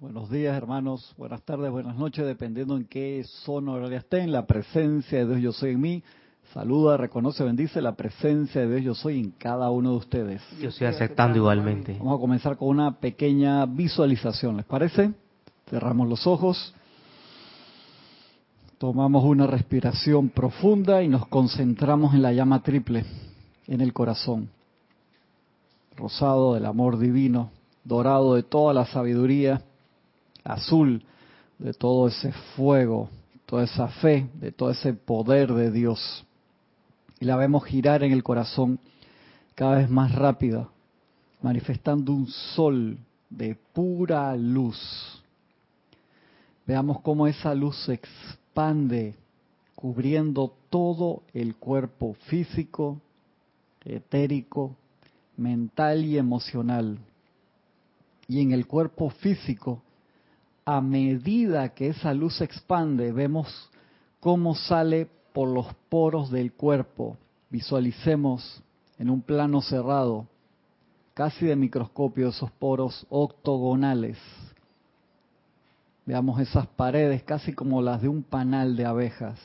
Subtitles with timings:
[0.00, 1.12] Buenos días, hermanos.
[1.18, 4.32] Buenas tardes, buenas noches, dependiendo en qué zona horaria estén.
[4.32, 6.02] La presencia de Dios Yo Soy en mí.
[6.54, 10.42] Saluda, reconoce, bendice la presencia de Dios Yo Soy en cada uno de ustedes.
[10.58, 11.96] Yo estoy aceptando igualmente.
[11.98, 15.12] Vamos a comenzar con una pequeña visualización, ¿les parece?
[15.68, 16.74] Cerramos los ojos.
[18.78, 23.04] Tomamos una respiración profunda y nos concentramos en la llama triple,
[23.66, 24.48] en el corazón.
[25.94, 27.50] Rosado del amor divino,
[27.84, 29.60] dorado de toda la sabiduría,
[30.52, 31.04] azul
[31.58, 33.10] de todo ese fuego,
[33.46, 36.24] toda esa fe, de todo ese poder de Dios.
[37.20, 38.78] Y la vemos girar en el corazón
[39.54, 40.68] cada vez más rápida,
[41.42, 42.98] manifestando un sol
[43.28, 45.22] de pura luz.
[46.66, 49.14] Veamos cómo esa luz se expande,
[49.74, 53.00] cubriendo todo el cuerpo físico,
[53.84, 54.76] etérico,
[55.36, 56.98] mental y emocional.
[58.28, 59.82] Y en el cuerpo físico
[60.76, 63.68] a medida que esa luz se expande, vemos
[64.20, 67.16] cómo sale por los poros del cuerpo.
[67.50, 68.62] Visualicemos
[68.96, 70.28] en un plano cerrado,
[71.12, 74.16] casi de microscopio, esos poros octogonales.
[76.06, 79.40] Veamos esas paredes casi como las de un panal de abejas.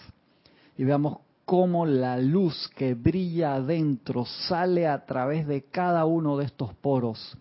[0.77, 6.45] Y veamos cómo la luz que brilla adentro sale a través de cada uno de
[6.45, 7.35] estos poros.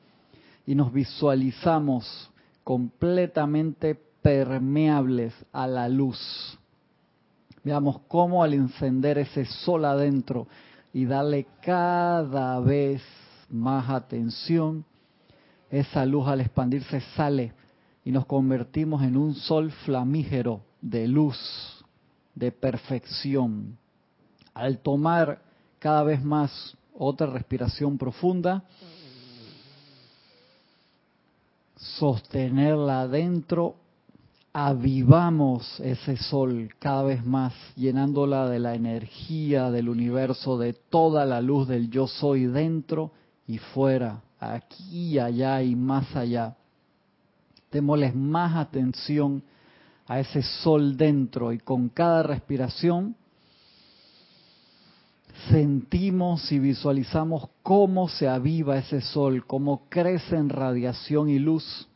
[0.66, 2.30] Y nos visualizamos
[2.64, 6.58] completamente permeables a la luz.
[7.62, 10.48] Veamos cómo al encender ese sol adentro
[10.92, 13.02] y darle cada vez
[13.50, 14.84] más atención,
[15.70, 17.52] esa luz al expandirse sale
[18.04, 21.84] y nos convertimos en un sol flamígero de luz,
[22.34, 23.78] de perfección.
[24.52, 25.42] Al tomar
[25.78, 28.64] cada vez más otra respiración profunda,
[31.76, 33.76] sostenerla adentro,
[34.52, 41.40] avivamos ese sol cada vez más, llenándola de la energía del universo, de toda la
[41.40, 43.10] luz del yo soy dentro
[43.46, 46.56] y fuera, aquí allá y más allá.
[47.72, 49.42] Démosles más atención
[50.06, 53.16] a ese sol dentro y con cada respiración
[55.50, 61.88] sentimos y visualizamos cómo se aviva ese sol, cómo crece en radiación y luz,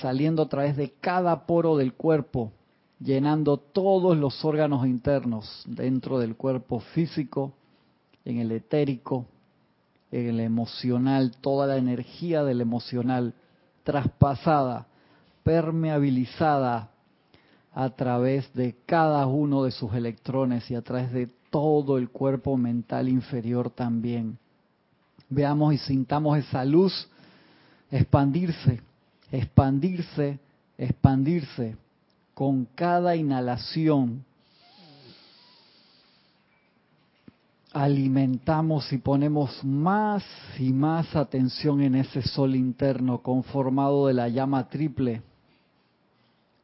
[0.00, 2.52] saliendo a través de cada poro del cuerpo,
[2.98, 7.52] llenando todos los órganos internos dentro del cuerpo físico,
[8.24, 9.26] en el etérico,
[10.10, 13.34] en el emocional, toda la energía del emocional
[13.82, 14.86] traspasada,
[15.42, 16.90] permeabilizada
[17.72, 22.56] a través de cada uno de sus electrones y a través de todo el cuerpo
[22.56, 24.36] mental inferior también.
[25.28, 27.08] Veamos y sintamos esa luz
[27.92, 28.80] expandirse,
[29.30, 30.40] expandirse,
[30.76, 31.76] expandirse
[32.34, 34.24] con cada inhalación.
[37.72, 40.24] Alimentamos y ponemos más
[40.58, 45.22] y más atención en ese sol interno conformado de la llama triple,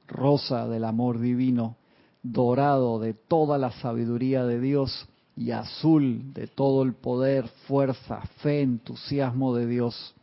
[0.08, 1.76] rosa del amor divino,
[2.22, 8.60] dorado de toda la sabiduría de Dios y azul de todo el poder, fuerza, fe,
[8.60, 10.14] entusiasmo de Dios.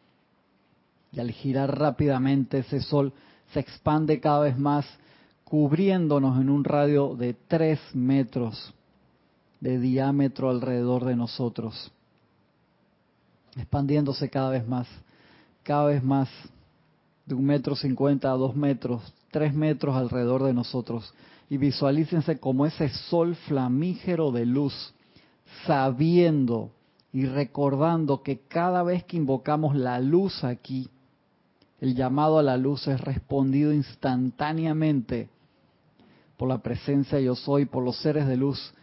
[1.11, 3.13] Y al girar rápidamente ese sol
[3.53, 4.85] se expande cada vez más,
[5.45, 8.73] cubriéndonos en un radio de tres metros
[9.59, 11.91] de diámetro alrededor de nosotros,
[13.55, 14.87] expandiéndose cada vez más,
[15.63, 16.29] cada vez más,
[17.25, 21.13] de un metro cincuenta a dos metros, tres metros alrededor de nosotros
[21.49, 24.93] y visualícense como ese sol flamígero de luz,
[25.65, 26.71] sabiendo
[27.13, 30.89] y recordando que cada vez que invocamos la luz aquí,
[31.79, 35.29] el llamado a la luz es respondido instantáneamente
[36.37, 38.73] por la presencia yo soy, por los seres de luz,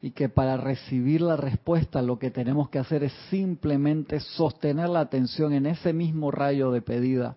[0.00, 5.00] y que para recibir la respuesta lo que tenemos que hacer es simplemente sostener la
[5.00, 7.36] atención en ese mismo rayo de pedida,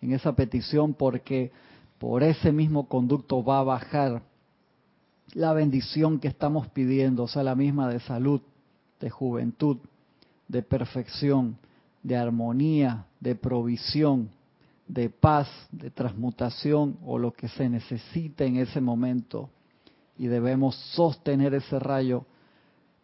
[0.00, 1.52] en esa petición, porque
[1.98, 4.22] por ese mismo conducto va a bajar
[5.32, 8.40] la bendición que estamos pidiendo, o sea, la misma de salud,
[9.00, 9.78] de juventud,
[10.48, 11.58] de perfección,
[12.02, 14.30] de armonía, de provisión,
[14.86, 19.50] de paz, de transmutación o lo que se necesite en ese momento.
[20.16, 22.24] Y debemos sostener ese rayo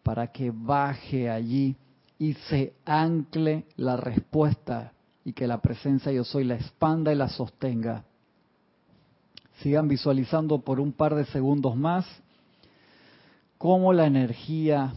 [0.01, 1.75] para que baje allí
[2.17, 4.93] y se ancle la respuesta
[5.25, 8.05] y que la presencia yo soy la expanda y la sostenga
[9.63, 12.05] Sigan visualizando por un par de segundos más
[13.57, 14.93] cómo la energía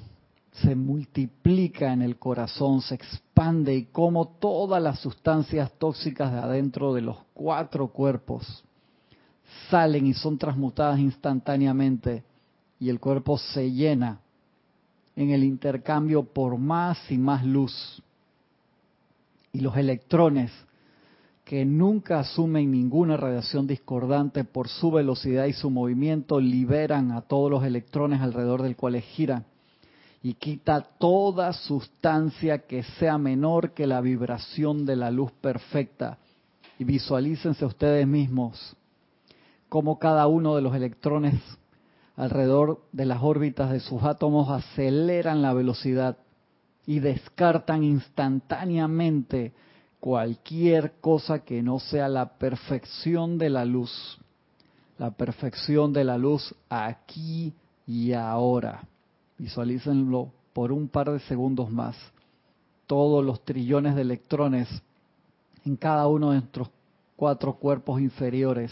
[0.50, 6.92] se multiplica en el corazón, se expande y como todas las sustancias tóxicas de adentro
[6.94, 8.64] de los cuatro cuerpos
[9.70, 12.24] salen y son transmutadas instantáneamente
[12.80, 14.20] y el cuerpo se llena
[15.14, 18.02] en el intercambio por más y más luz.
[19.52, 20.50] Y los electrones
[21.46, 27.48] que nunca asumen ninguna radiación discordante por su velocidad y su movimiento liberan a todos
[27.48, 29.44] los electrones alrededor del cual giran
[30.24, 36.18] y quita toda sustancia que sea menor que la vibración de la luz perfecta.
[36.80, 38.76] Y visualícense ustedes mismos
[39.68, 41.40] como cada uno de los electrones
[42.16, 46.18] alrededor de las órbitas de sus átomos aceleran la velocidad
[46.86, 49.52] y descartan instantáneamente
[50.06, 53.90] cualquier cosa que no sea la perfección de la luz,
[54.98, 57.52] la perfección de la luz aquí
[57.88, 58.84] y ahora.
[59.36, 61.96] Visualícenlo por un par de segundos más.
[62.86, 64.68] Todos los trillones de electrones
[65.64, 66.68] en cada uno de nuestros
[67.16, 68.70] cuatro cuerpos inferiores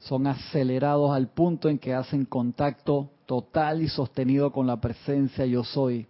[0.00, 5.62] son acelerados al punto en que hacen contacto total y sostenido con la presencia yo
[5.62, 6.04] soy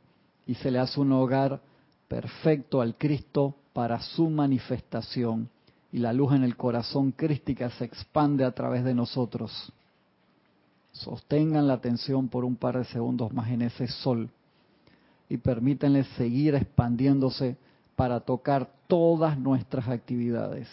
[0.47, 1.61] y se le hace un hogar
[2.09, 5.51] perfecto al Cristo para su manifestación
[5.93, 9.71] y la luz en el corazón crística se expande a través de nosotros.
[10.93, 14.31] Sostengan la atención por un par de segundos más en ese sol
[15.29, 17.59] y permítanle seguir expandiéndose
[17.97, 20.69] para tocar todas nuestras actividades.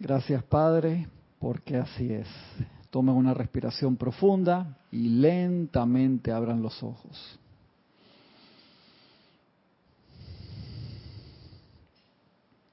[0.00, 1.08] Gracias Padre,
[1.38, 2.28] porque así es.
[2.88, 7.38] Tomen una respiración profunda y lentamente abran los ojos.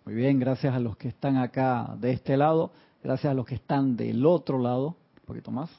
[0.06, 2.72] Muy bien, gracias a los que están acá de este lado,
[3.02, 4.98] gracias a los que están del otro lado.
[5.22, 5.70] Un poquito más.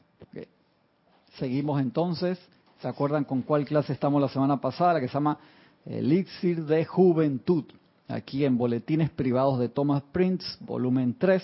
[1.38, 2.38] Seguimos entonces.
[2.80, 4.94] ¿Se acuerdan con cuál clase estamos la semana pasada?
[4.94, 5.38] La que se llama
[5.84, 7.64] Elixir de Juventud
[8.08, 11.42] aquí en Boletines Privados de Thomas Prince, volumen 3.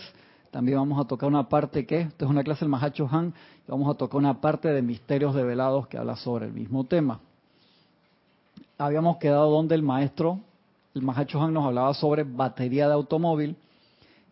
[0.50, 3.35] También vamos a tocar una parte que, esta es una clase del Mahacho Han,
[3.69, 7.21] y vamos a tocar una parte de Misterios Develados que habla sobre el mismo tema.
[8.79, 10.41] Habíamos quedado donde el maestro,
[10.94, 13.56] el Mahacho Han nos hablaba sobre batería de automóvil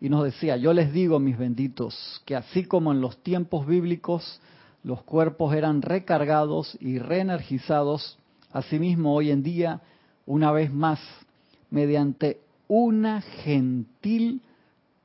[0.00, 4.40] y nos decía, yo les digo, mis benditos, que así como en los tiempos bíblicos
[4.82, 8.19] los cuerpos eran recargados y reenergizados,
[8.52, 9.81] asimismo hoy en día,
[10.26, 11.00] una vez más,
[11.70, 14.40] mediante una gentil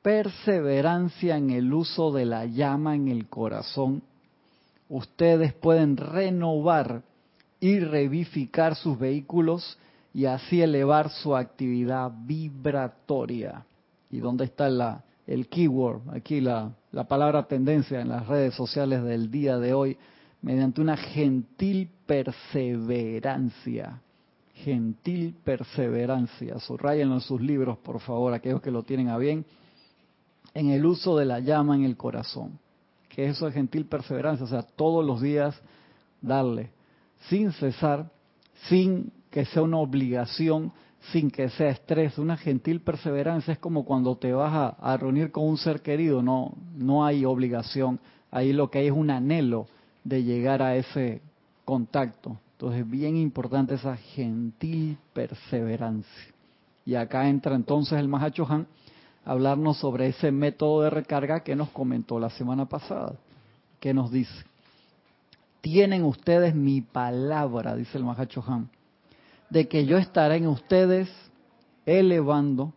[0.01, 4.03] perseverancia en el uso de la llama en el corazón,
[4.89, 7.01] ustedes pueden renovar
[7.59, 9.77] y revivificar sus vehículos
[10.13, 13.65] y así elevar su actividad vibratoria.
[14.09, 16.15] ¿Y dónde está la, el keyword?
[16.15, 19.97] Aquí la, la palabra tendencia en las redes sociales del día de hoy,
[20.41, 24.01] mediante una gentil perseverancia
[24.63, 26.59] gentil perseverancia.
[26.59, 29.45] Subrayenlo en sus libros, por favor, aquellos que lo tienen a bien,
[30.53, 32.59] en el uso de la llama en el corazón.
[33.09, 35.59] Que eso es gentil perseverancia, o sea, todos los días
[36.21, 36.71] darle,
[37.29, 38.09] sin cesar,
[38.69, 40.71] sin que sea una obligación,
[41.11, 42.19] sin que sea estrés.
[42.19, 46.53] Una gentil perseverancia es como cuando te vas a, reunir con un ser querido, no,
[46.75, 47.99] no hay obligación.
[48.29, 49.65] Ahí lo que hay es un anhelo
[50.03, 51.23] de llegar a ese
[51.65, 52.37] contacto.
[52.51, 56.31] Entonces es bien importante esa gentil perseverancia.
[56.85, 58.67] Y acá entra entonces el Mahacho Han
[59.25, 63.15] a hablarnos sobre ese método de recarga que nos comentó la semana pasada.
[63.79, 64.45] Que nos dice,
[65.61, 68.69] tienen ustedes mi palabra, dice el Mahacho Han,
[69.53, 71.07] de que yo estaré en ustedes
[71.85, 72.73] elevando,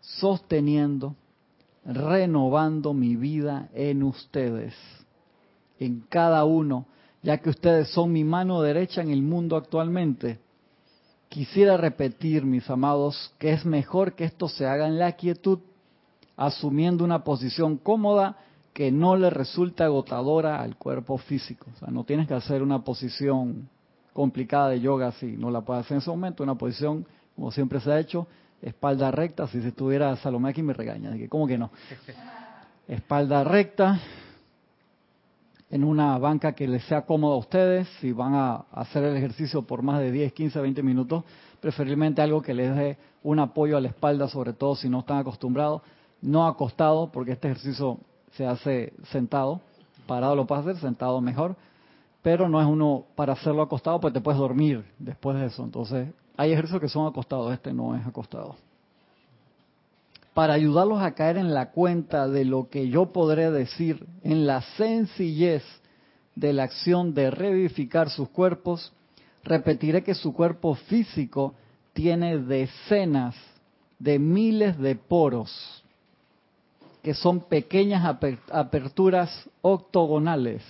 [0.00, 1.14] sosteniendo,
[1.84, 4.74] renovando mi vida en ustedes,
[5.78, 6.86] en cada uno
[7.22, 10.40] ya que ustedes son mi mano derecha en el mundo actualmente.
[11.28, 15.60] Quisiera repetir, mis amados, que es mejor que esto se haga en la quietud,
[16.36, 18.36] asumiendo una posición cómoda
[18.74, 21.68] que no le resulta agotadora al cuerpo físico.
[21.74, 23.70] O sea, no tienes que hacer una posición
[24.14, 27.04] complicada de yoga si no la puedes hacer en ese momento, una posición
[27.36, 28.26] como siempre se ha hecho,
[28.62, 31.70] espalda recta, si se estuviera Salomé aquí me regaña, ¿cómo que no?
[32.88, 34.00] Espalda recta,
[35.70, 39.62] en una banca que les sea cómoda a ustedes, si van a hacer el ejercicio
[39.62, 41.24] por más de 10, 15, 20 minutos,
[41.60, 45.18] preferiblemente algo que les dé un apoyo a la espalda, sobre todo si no están
[45.18, 45.82] acostumbrados,
[46.22, 47.98] no acostado, porque este ejercicio
[48.32, 49.60] se hace sentado,
[50.06, 51.56] parado lo puedes hacer, sentado mejor,
[52.24, 55.62] pero no es uno para hacerlo acostado, pues te puedes dormir después de eso.
[55.62, 58.56] Entonces, hay ejercicios que son acostados, este no es acostado.
[60.32, 64.62] Para ayudarlos a caer en la cuenta de lo que yo podré decir en la
[64.78, 65.62] sencillez
[66.34, 68.90] de la acción de revivificar sus cuerpos,
[69.42, 71.52] repetiré que su cuerpo físico
[71.92, 73.36] tiene decenas
[73.98, 75.84] de miles de poros,
[77.02, 78.16] que son pequeñas
[78.50, 80.62] aperturas octogonales,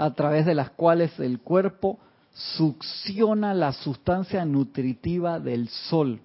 [0.00, 1.98] a través de las cuales el cuerpo
[2.32, 6.20] succiona la sustancia nutritiva del sol,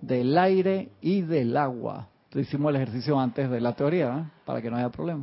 [0.00, 2.08] del aire y del agua.
[2.34, 4.30] hicimos el ejercicio antes de la teoría, ¿eh?
[4.44, 5.22] para que no haya problema.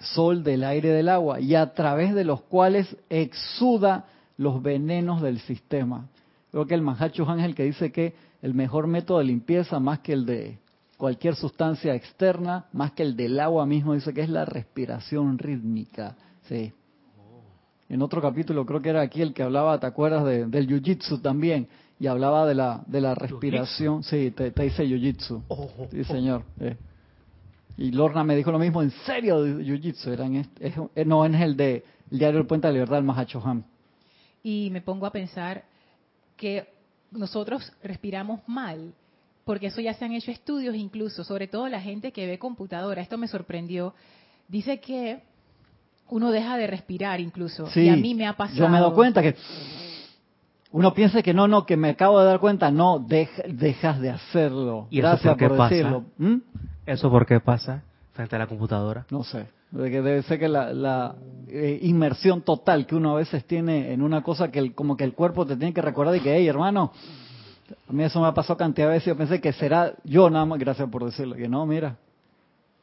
[0.00, 4.04] Sol, del aire del agua, y a través de los cuales exuda
[4.36, 6.04] los venenos del sistema.
[6.50, 10.12] Creo que el Mahacho es que dice que el mejor método de limpieza, más que
[10.12, 10.58] el de
[11.00, 16.14] cualquier sustancia externa, más que el del agua mismo, dice que es la respiración rítmica.
[16.42, 16.72] Sí.
[17.88, 21.68] En otro capítulo, creo que era aquí el que hablaba, ¿te acuerdas del jiu-jitsu también?
[21.98, 24.02] Y hablaba de la, de la respiración.
[24.02, 25.88] Sí, te, dice jiu-jitsu.
[25.90, 26.44] sí, señor.
[26.60, 26.76] Eh.
[27.78, 30.44] Y Lorna me dijo lo mismo, ¿en serio jiu-jitsu?
[31.06, 33.40] no, es el de el Diario del Puente de la Libertad, el Mahacho
[34.42, 35.64] y me pongo a pensar
[36.36, 36.66] que
[37.10, 38.94] nosotros respiramos mal,
[39.50, 43.02] porque eso ya se han hecho estudios incluso, sobre todo la gente que ve computadora,
[43.02, 43.94] esto me sorprendió,
[44.46, 45.24] dice que
[46.08, 48.60] uno deja de respirar incluso, y a mí me ha pasado.
[48.60, 49.34] Yo me he dado cuenta que
[50.70, 54.86] uno piensa que no, no, que me acabo de dar cuenta, no, dejas de hacerlo.
[54.88, 56.04] ¿Y Gracias por, decirlo.
[56.16, 56.36] ¿Mm?
[56.86, 59.04] ¿Eso por qué pasa frente a la computadora?
[59.10, 59.48] No sé.
[59.72, 61.16] Debe ser que la,
[61.48, 65.14] eh, inmersión total que uno a veces tiene en una cosa que como que el
[65.14, 66.92] cuerpo te tiene que recordar y que, hey, hermano,
[67.88, 69.06] a mí eso me ha pasado cantidad de veces.
[69.06, 71.96] Yo pensé que será yo nada más, gracias por decirlo, que no, mira.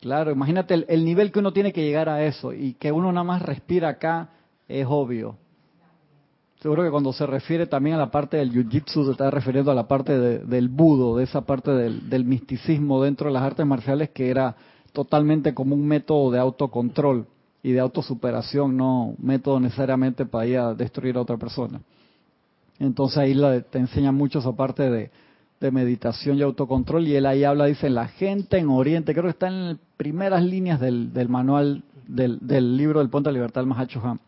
[0.02, 3.24] Claro, imagínate el, nivel que uno tiene que llegar a eso y que uno nada
[3.24, 4.30] más respira acá
[4.68, 5.38] es obvio.
[6.62, 9.76] Seguro que cuando se refiere también a la parte del jiu-jitsu se está refiriendo a
[9.76, 14.30] la parte del budo, de esa parte del, misticismo dentro de las artes marciales que
[14.30, 14.56] era
[14.92, 17.28] totalmente como un método de autocontrol
[17.62, 21.82] y de autosuperación, no método necesariamente para ir a destruir a otra persona.
[22.80, 23.36] Entonces ahí
[23.70, 25.12] te enseña mucho esa parte de,
[25.72, 29.48] meditación y autocontrol y él ahí habla, dice, la gente en Oriente, creo que está
[29.48, 34.20] en primeras líneas del, manual del, libro del Ponte de Libertad del Mahacho.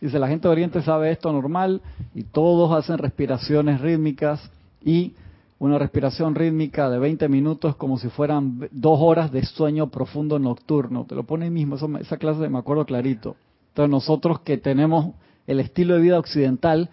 [0.00, 1.82] Dice, la gente de Oriente sabe esto normal
[2.14, 4.50] y todos hacen respiraciones rítmicas
[4.84, 5.14] y
[5.58, 11.04] una respiración rítmica de 20 minutos como si fueran dos horas de sueño profundo nocturno.
[11.04, 13.34] Te lo pone ahí mismo, esa clase me acuerdo clarito.
[13.70, 15.14] Entonces nosotros que tenemos
[15.48, 16.90] el estilo de vida occidental,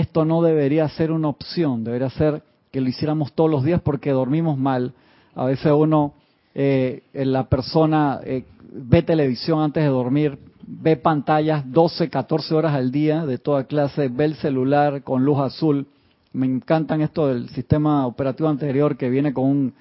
[0.00, 4.10] esto no debería ser una opción, debería ser que lo hiciéramos todos los días porque
[4.10, 4.92] dormimos mal.
[5.34, 6.14] A veces uno,
[6.54, 12.90] eh, la persona eh, ve televisión antes de dormir, ve pantallas 12, 14 horas al
[12.90, 15.86] día de toda clase, ve el celular con luz azul
[16.36, 19.74] me encantan esto del sistema operativo anterior que viene con un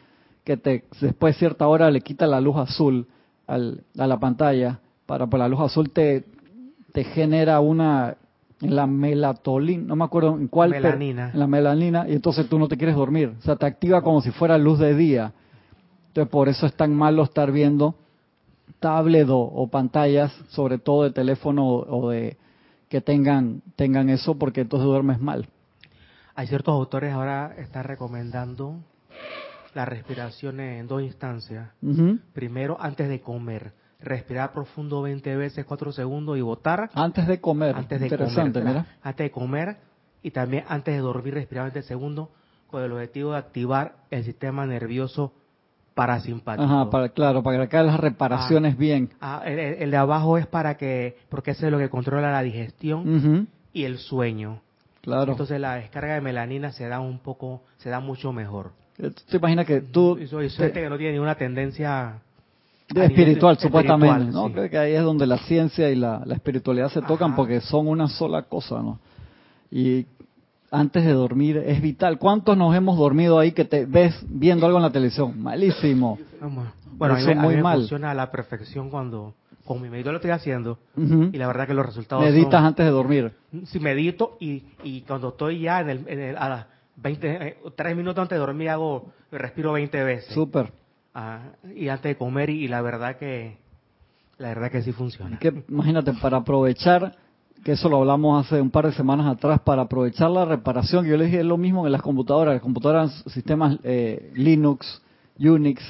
[0.45, 3.07] que te después de cierta hora le quita la luz azul
[3.45, 6.23] al, a la pantalla para pues la luz azul te
[6.93, 8.15] te genera una
[8.69, 11.31] la melatolina, no me acuerdo en cuál, melanina.
[11.33, 14.21] en la melanina y entonces tú no te quieres dormir, o sea, te activa como
[14.21, 15.33] si fuera luz de día.
[16.07, 17.95] Entonces por eso es tan malo estar viendo
[18.79, 22.37] tablet o, pantallas, sobre todo de teléfono o, o de
[22.89, 25.47] que tengan tengan eso porque entonces duermes mal.
[26.35, 28.75] Hay ciertos autores ahora están recomendando
[29.75, 31.69] la respiración en dos instancias.
[32.33, 33.73] Primero, antes de comer.
[34.05, 36.89] Respirar profundo 20 veces, 4 segundos y botar.
[36.93, 37.75] Antes de comer.
[37.75, 38.75] Antes de Interesante, comer.
[38.75, 38.97] Mira.
[39.01, 39.77] Antes de comer
[40.21, 42.29] y también antes de dormir, respirar 20 segundos
[42.67, 45.33] con el objetivo de activar el sistema nervioso
[45.95, 46.63] parasimpático.
[46.63, 49.09] Ajá, para, claro, para que haga las reparaciones ah, bien.
[49.21, 53.47] Ah, el, de abajo es para que, porque ese es lo que controla la digestión
[53.73, 54.61] y el sueño.
[55.03, 58.71] Entonces la descarga de melanina se da un poco, se da mucho mejor.
[58.97, 60.17] Eh, ¿Tú te imaginas que tú...
[60.17, 62.21] Y soy gente que no tiene ninguna tendencia...
[62.93, 64.51] espiritual, supuestamente, ¿no?
[64.51, 68.07] Creo que ahí es donde la ciencia y la, espiritualidad se tocan porque son una
[68.07, 68.99] sola cosa, ¿no?
[69.71, 70.05] Y
[70.71, 72.19] antes de dormir es vital.
[72.19, 75.41] ¿Cuántos nos hemos dormido ahí que te ves viendo algo en la televisión?
[75.41, 76.19] Malísimo.
[76.97, 77.79] Bueno, Eso a mí, muy mal.
[77.79, 79.33] funciona a la perfección cuando
[79.65, 82.91] con mi medito lo estoy haciendo y la verdad que los resultados meditas antes de
[82.91, 83.31] dormir
[83.65, 86.65] sí medito y, y cuando estoy ya en el, a las
[86.97, 90.71] 20 eh, tres minutos antes de dormir hago respiro 20 veces súper
[91.75, 93.57] y antes de comer y, la verdad que
[94.37, 95.39] la verdad que sí funciona.
[95.69, 97.15] Imagínate para aprovechar
[97.63, 101.15] que eso lo hablamos hace un par de semanas atrás para aprovechar la reparación yo
[101.17, 102.55] les dije lo mismo en las computadoras.
[102.55, 105.01] Las computadoras sistemas eh, Linux
[105.39, 105.81] Unix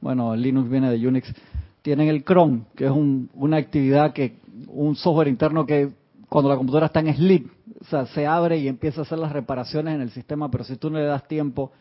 [0.00, 1.34] bueno Linux viene de Unix
[1.84, 2.92] tienen el Chrome, que es
[3.34, 4.38] una actividad que,
[4.68, 5.90] un software interno que
[6.30, 7.46] cuando la computadora está en sleep,
[7.78, 10.76] o sea, se abre y empieza a hacer las reparaciones en el sistema, pero si
[10.76, 11.72] tú no le das tiempo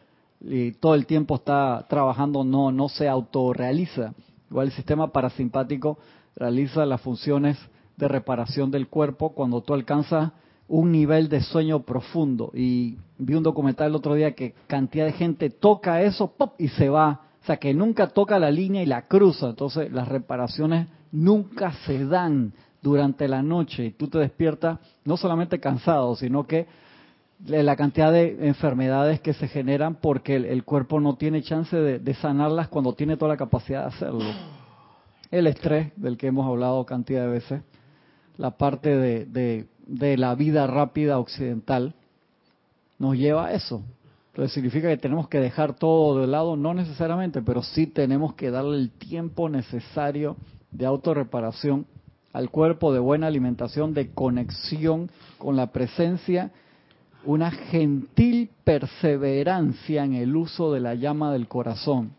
[0.43, 4.13] y todo el tiempo está trabajando, no, no se autorrealiza.
[4.50, 5.97] Igual el sistema parasimpático
[6.35, 7.57] realiza las funciones
[7.97, 10.31] de reparación del cuerpo cuando tú alcanzas
[10.67, 12.51] un nivel de sueño profundo.
[12.53, 16.55] Y vi un documental el otro día que cantidad de gente toca eso ¡pop!
[16.57, 17.21] y se va.
[17.41, 19.50] O sea, que nunca toca la línea y la cruza.
[19.50, 25.59] Entonces, las reparaciones nunca se dan durante la noche y tú te despiertas no solamente
[25.59, 26.67] cansado, sino que
[27.46, 32.70] la cantidad de enfermedades que se generan porque el, cuerpo no tiene chance de, sanarlas
[32.70, 34.25] cuando tiene toda la capacidad de hacerlo.
[35.32, 37.62] El estrés, del que hemos hablado cantidad de veces,
[38.38, 41.96] la parte de, de la vida rápida occidental,
[43.00, 43.84] nos lleva a eso.
[44.34, 48.50] Entonces significa que tenemos que dejar todo de lado, no necesariamente, pero sí tenemos que
[48.50, 50.38] darle el tiempo necesario
[50.72, 51.86] de autorreparación
[52.32, 56.52] al cuerpo, de buena alimentación, de conexión con la presencia,
[57.25, 62.12] una gentil perseverancia en el uso de la llama del corazón.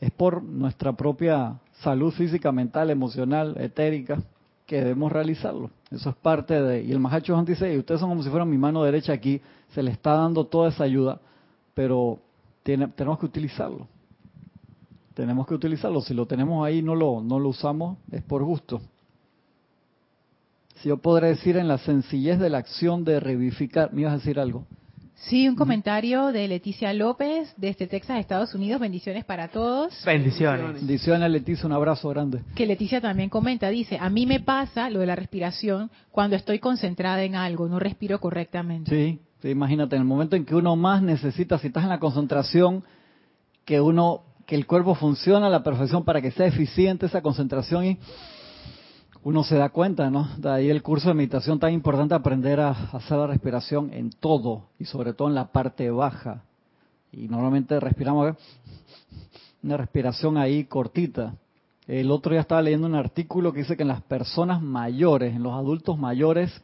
[0.00, 4.18] Es por nuestra propia salud física, mental, emocional, etérica,
[4.66, 5.70] que debemos realizarlo.
[5.90, 6.82] Eso es parte de...
[6.84, 9.40] Y el Mahacho dice, y ustedes son como si fueran mi mano derecha aquí,
[9.74, 11.20] se le está dando toda esa ayuda,
[11.74, 12.18] pero
[12.62, 13.86] tenemos que utilizarlo
[15.18, 16.00] tenemos que utilizarlo.
[16.00, 18.80] Si lo tenemos ahí no lo, no lo usamos, es por gusto.
[20.80, 24.16] Si yo podré decir en la sencillez de la acción de revivificar, ¿me ibas a
[24.18, 24.66] decir algo?
[25.16, 28.80] Sí, un comentario de Leticia López desde Texas, Estados Unidos.
[28.80, 29.92] Bendiciones para todos.
[30.06, 30.74] Bendiciones.
[30.74, 32.42] Bendiciones, Leticia, un abrazo grande.
[32.54, 36.60] Que Leticia también comenta, dice, a mí me pasa lo de la respiración cuando estoy
[36.60, 38.90] concentrada en algo, no respiro correctamente.
[38.90, 41.98] Sí, sí imagínate, en el momento en que uno más necesita, si estás en la
[41.98, 42.84] concentración,
[43.64, 47.84] que uno que el cuerpo funciona a la perfección para que sea eficiente esa concentración
[47.84, 47.98] y
[49.24, 50.28] uno se da cuenta, ¿no?
[50.36, 54.68] De ahí el curso de meditación tan importante aprender a hacer la respiración en todo
[54.78, 56.44] y sobre todo en la parte baja.
[57.12, 58.36] Y normalmente respiramos
[59.62, 61.34] una respiración ahí cortita.
[61.86, 65.42] El otro día estaba leyendo un artículo que dice que en las personas mayores, en
[65.42, 66.62] los adultos mayores,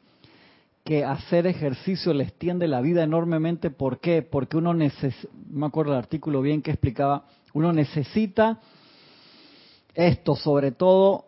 [0.84, 3.70] que hacer ejercicio les tiende la vida enormemente.
[3.70, 4.22] ¿Por qué?
[4.22, 8.60] Porque uno necesita, no me acuerdo el artículo bien que explicaba, uno necesita
[9.94, 11.24] esto, sobre todo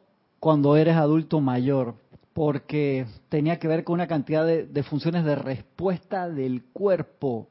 [0.46, 1.96] cuando eres adulto mayor,
[2.32, 7.48] porque tenía que ver con una cantidad de, funciones de respuesta del cuerpo.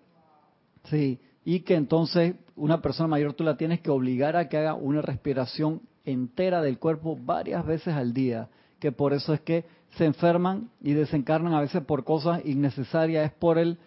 [0.85, 4.75] Sí, y que entonces una persona mayor tú la tienes que obligar a que haga
[4.75, 8.47] una respiración entera del cuerpo varias veces al día,
[8.79, 9.65] que por eso es que
[9.97, 13.77] se enferman y desencarnan a veces por cosas innecesarias, es por el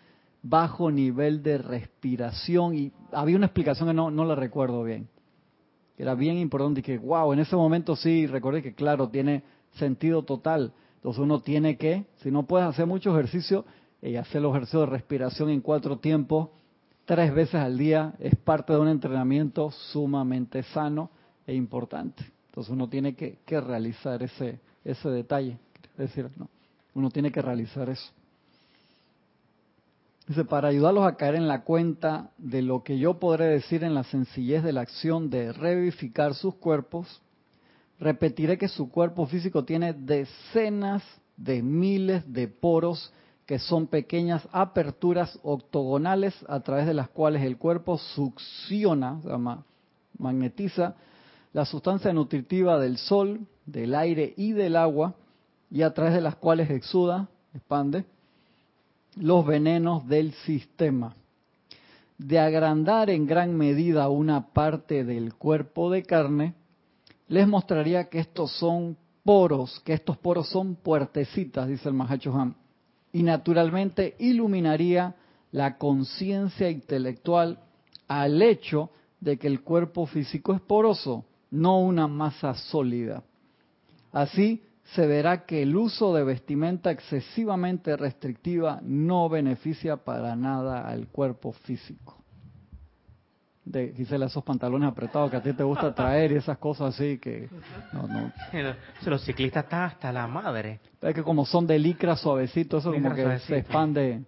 [0.42, 5.08] bajo nivel de respiración y había una explicación que no, no la recuerdo bien.
[5.98, 10.22] Era bien importante y que, wow, en ese momento sí, recordé que claro, tiene sentido
[10.22, 10.72] total.
[10.94, 13.64] Entonces uno tiene que, si no puedes hacer mucho ejercicio,
[14.00, 16.50] y eh, hacer los ejercicios de respiración en cuatro tiempos,
[17.04, 21.11] tres veces al día, es parte de un entrenamiento sumamente sano
[21.46, 22.24] e importante.
[22.46, 25.58] Entonces uno tiene que, que realizar ese, ese detalle.
[25.92, 26.48] Es decir, no,
[26.94, 28.12] uno tiene que realizar eso.
[30.28, 33.94] Dice, para ayudarlos a caer en la cuenta de lo que yo podré decir en
[33.94, 37.22] la sencillez de la acción de revivificar sus cuerpos,
[37.98, 41.02] repetiré que su cuerpo físico tiene decenas
[41.38, 43.10] de miles de poros
[43.46, 49.64] que son pequeñas aperturas octogonales a través de las cuales el cuerpo succiona, o sea,
[50.18, 50.94] magnetiza
[51.54, 55.14] la sustancia nutritiva del sol, del aire y del agua,
[55.70, 58.04] y a través de las cuales exuda, expande,
[59.20, 61.14] los venenos del sistema.
[62.16, 66.54] De agrandar en gran medida una parte del cuerpo de carne,
[67.28, 72.57] les mostraría que estos son poros, que estos poros son puertecitas, dice el Mahacho Han,
[73.12, 75.14] y naturalmente iluminaría
[75.52, 77.59] la conciencia intelectual
[78.07, 83.22] al hecho de que el cuerpo físico es poroso, no una masa sólida.
[84.12, 84.62] Así,
[84.94, 91.53] se verá que el uso de vestimenta excesivamente restrictiva no beneficia para nada al cuerpo
[91.53, 92.16] físico.
[93.64, 97.18] De, Gisela, esos pantalones apretados que a ti te gusta traer y esas cosas así
[97.18, 97.51] que...
[97.92, 98.33] No, no.
[99.05, 100.81] Los ciclistas están hasta la madre.
[101.03, 104.22] Es que como son de licra suavecito, eso como que se expande.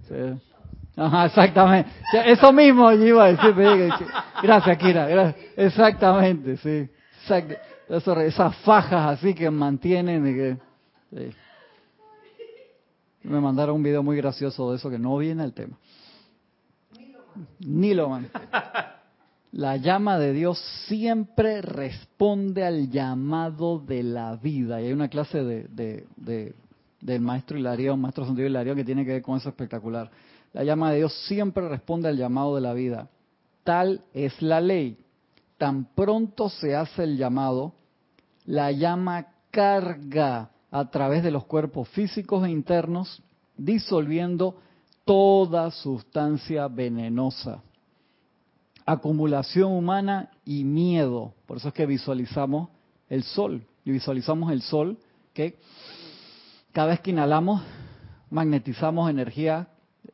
[0.94, 1.90] Ajá, exactamente.
[2.26, 3.54] Eso mismo yo iba a decir.
[4.42, 5.34] Gracias, Kira.
[5.56, 6.90] Exactamente, sí.
[7.22, 10.26] Exactamente esas fajas así que mantienen.
[10.26, 11.34] Y que,
[13.22, 15.76] Me mandaron un video muy gracioso de eso que no viene al tema.
[17.60, 18.28] Ni lo man.
[19.52, 24.80] La llama de Dios siempre responde al llamado de la vida.
[24.80, 26.54] Y hay una clase de, de,
[27.00, 30.08] del maestro Hilarión, maestro Santiago Hilarión, que tiene que ver con eso espectacular.
[30.52, 33.08] La llama de Dios siempre responde al llamado de la vida.
[33.64, 34.96] Tal es la ley.
[35.58, 37.74] Tan pronto se hace el llamado,
[38.46, 43.22] la llama carga a través de los cuerpos físicos e internos,
[43.56, 44.56] disolviendo
[45.04, 47.62] toda sustancia venenosa.
[48.86, 51.34] Acumulación humana y miedo.
[51.46, 52.68] Por eso es que visualizamos
[53.08, 53.66] el sol.
[53.84, 54.98] Y visualizamos el sol
[55.32, 55.58] que
[56.72, 57.62] cada vez que inhalamos
[58.30, 59.68] magnetizamos energía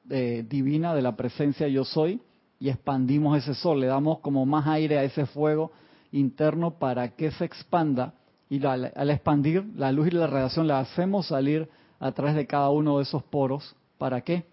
[0.08, 2.20] eh, divina de la presencia yo soy
[2.58, 5.72] y expandimos ese sol, le damos como más aire a ese fuego
[6.12, 8.14] interno para que se expanda
[8.48, 12.70] y al, expandir la luz y la radiación la hacemos salir a través de cada
[12.70, 13.74] uno de esos poros.
[13.98, 14.44] ¿Para qué?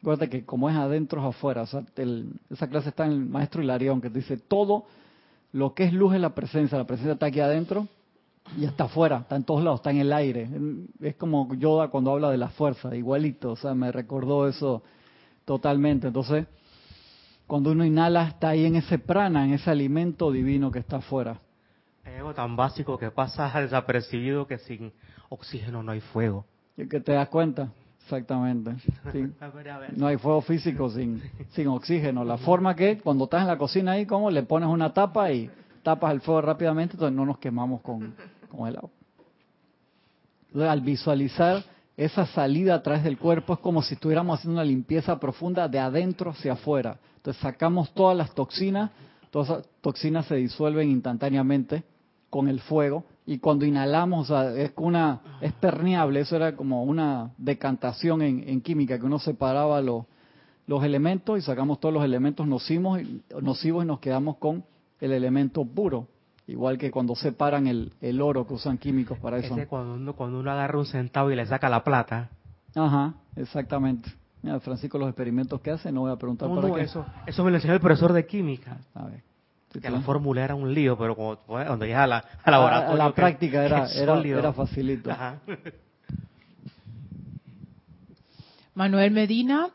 [0.00, 1.62] Acuérdate que como es adentro es afuera.
[1.62, 4.84] esa clase está en el maestro Hilarión que dice todo
[5.54, 6.76] lo que es luz es la presencia.
[6.76, 7.86] La presencia está aquí adentro
[8.58, 10.48] y está afuera, está en todos lados, está en el aire.
[11.00, 13.52] Es como Yoda cuando habla de la fuerza, igualito.
[13.52, 14.82] O sea, me recordó eso
[15.44, 16.08] totalmente.
[16.08, 16.46] Entonces,
[17.54, 21.38] cuando uno inhala, está ahí en ese prana, en ese alimento divino que está afuera.
[22.04, 24.92] Es algo tan básico que pasa desapercibido que sin
[25.28, 26.46] oxígeno no hay fuego.
[26.76, 27.68] Y que te das cuenta,
[28.02, 28.72] exactamente.
[29.96, 32.24] No hay fuego físico sin, sin oxígeno.
[32.24, 35.48] La forma que cuando estás en la cocina ahí, como le pones una tapa y
[35.84, 38.16] tapas el fuego rápidamente, entonces no nos quemamos con,
[38.50, 38.90] con el agua.
[40.72, 41.62] al visualizar
[41.96, 45.78] esa salida a través del cuerpo es como si estuviéramos haciendo una limpieza profunda de
[45.78, 46.98] adentro hacia afuera.
[47.16, 48.90] Entonces sacamos todas las toxinas,
[49.30, 51.84] todas las toxinas se disuelven instantáneamente
[52.30, 58.22] con el fuego y cuando inhalamos, es una es permeable, eso era como una decantación
[58.22, 60.04] en, química que uno separaba los,
[60.66, 63.00] los elementos y sacamos todos los elementos nocivos,
[63.40, 64.64] nocivos y nos quedamos con
[65.00, 66.08] el elemento puro.
[66.46, 69.56] Igual que cuando separan el, el oro que usan químicos para eso.
[69.68, 72.28] cuando uno, cuando uno agarra un centavo y le saca la plata.
[72.74, 74.12] Ajá, exactamente.
[74.42, 76.82] Mira, Francisco, los experimentos que hace, no voy a preguntar para qué.
[76.82, 78.76] Eso, eso me lo enseñó el profesor de química.
[78.94, 79.22] A ver.
[79.80, 82.96] Que la fórmula era un lío, pero cuando llega a la, a laboratorio...
[82.96, 85.10] la práctica era, era, era facilito.
[85.10, 85.40] Ajá.
[88.74, 89.70] Manuel Medina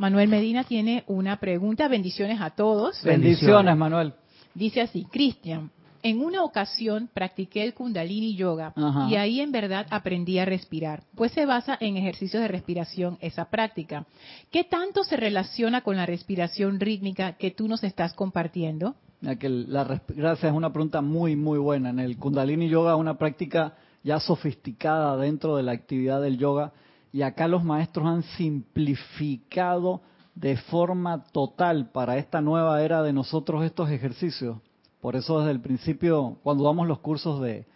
[0.00, 1.86] Manuel Medina tiene una pregunta.
[1.86, 3.02] Bendiciones a todos.
[3.04, 4.14] Bendiciones, Manuel.
[4.54, 5.70] Dice así, Cristian,
[6.02, 8.72] en una ocasión practiqué el kundalini yoga
[9.10, 13.50] y ahí en verdad aprendí a respirar, pues se basa en ejercicios de respiración esa
[13.50, 14.06] práctica.
[14.50, 18.94] ¿Qué tanto se relaciona con la respiración rítmica que tú nos estás compartiendo?
[19.20, 21.90] gracias, es una pregunta muy, muy buena.
[21.90, 26.72] En el kundalini yoga una práctica ya sofisticada dentro de la actividad del yoga
[27.12, 30.00] y acá los maestros han simplificado
[30.34, 34.58] de forma total para esta nueva era de nosotros estos ejercicios.
[35.00, 37.66] Por eso desde el principio, cuando damos los cursos de,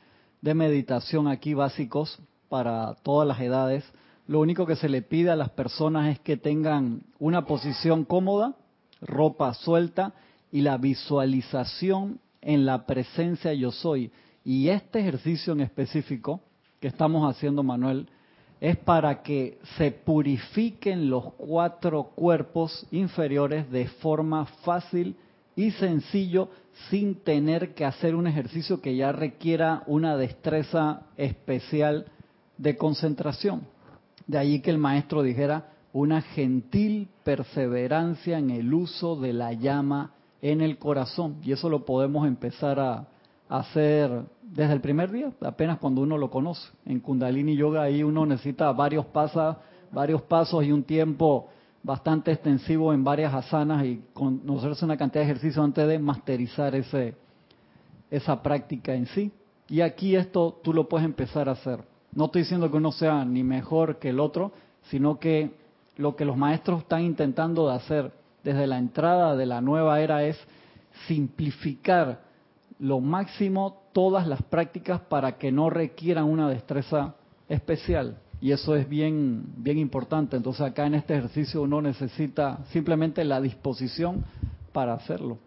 [0.42, 2.18] meditación aquí básicos
[2.50, 3.84] para todas las edades,
[4.26, 8.54] lo único que se le pide a las personas es que tengan una posición cómoda,
[9.00, 10.12] ropa suelta
[10.52, 14.12] y la visualización en la presencia yo soy.
[14.44, 16.40] Y este ejercicio en específico
[16.78, 18.08] que estamos haciendo, Manuel,
[18.60, 25.16] es para que se purifiquen los cuatro cuerpos inferiores de forma fácil
[25.56, 26.48] y sencillo
[26.90, 32.06] sin tener que hacer un ejercicio que ya requiera una destreza especial
[32.58, 33.62] de concentración.
[34.26, 40.12] De allí que el maestro dijera una gentil perseverancia en el uso de la llama
[40.42, 41.36] en el corazón.
[41.42, 43.08] Y eso lo podemos empezar a,
[43.46, 46.68] hacer desde el primer día, apenas cuando uno lo conoce.
[46.86, 49.56] En Kundalini Yoga ahí uno necesita varios pasos,
[49.90, 51.48] varios pasos y un tiempo
[51.82, 57.16] bastante extensivo en varias asanas y conocerse una cantidad de ejercicios antes de masterizar ese,
[58.10, 59.32] esa práctica en sí.
[59.68, 61.80] Y aquí esto tú lo puedes empezar a hacer.
[62.12, 64.52] No estoy diciendo que uno sea ni mejor que el otro,
[64.84, 65.50] sino que
[65.96, 68.12] lo que los maestros están intentando de hacer
[68.44, 70.38] desde la entrada de la nueva era es
[71.08, 72.20] simplificar
[72.78, 77.14] lo máximo todas las prácticas para que no requieran una destreza
[77.48, 78.18] especial.
[78.40, 80.36] Y eso es bien, bien importante.
[80.36, 84.22] Entonces acá en este ejercicio uno necesita simplemente la disposición
[84.72, 85.38] para hacerlo.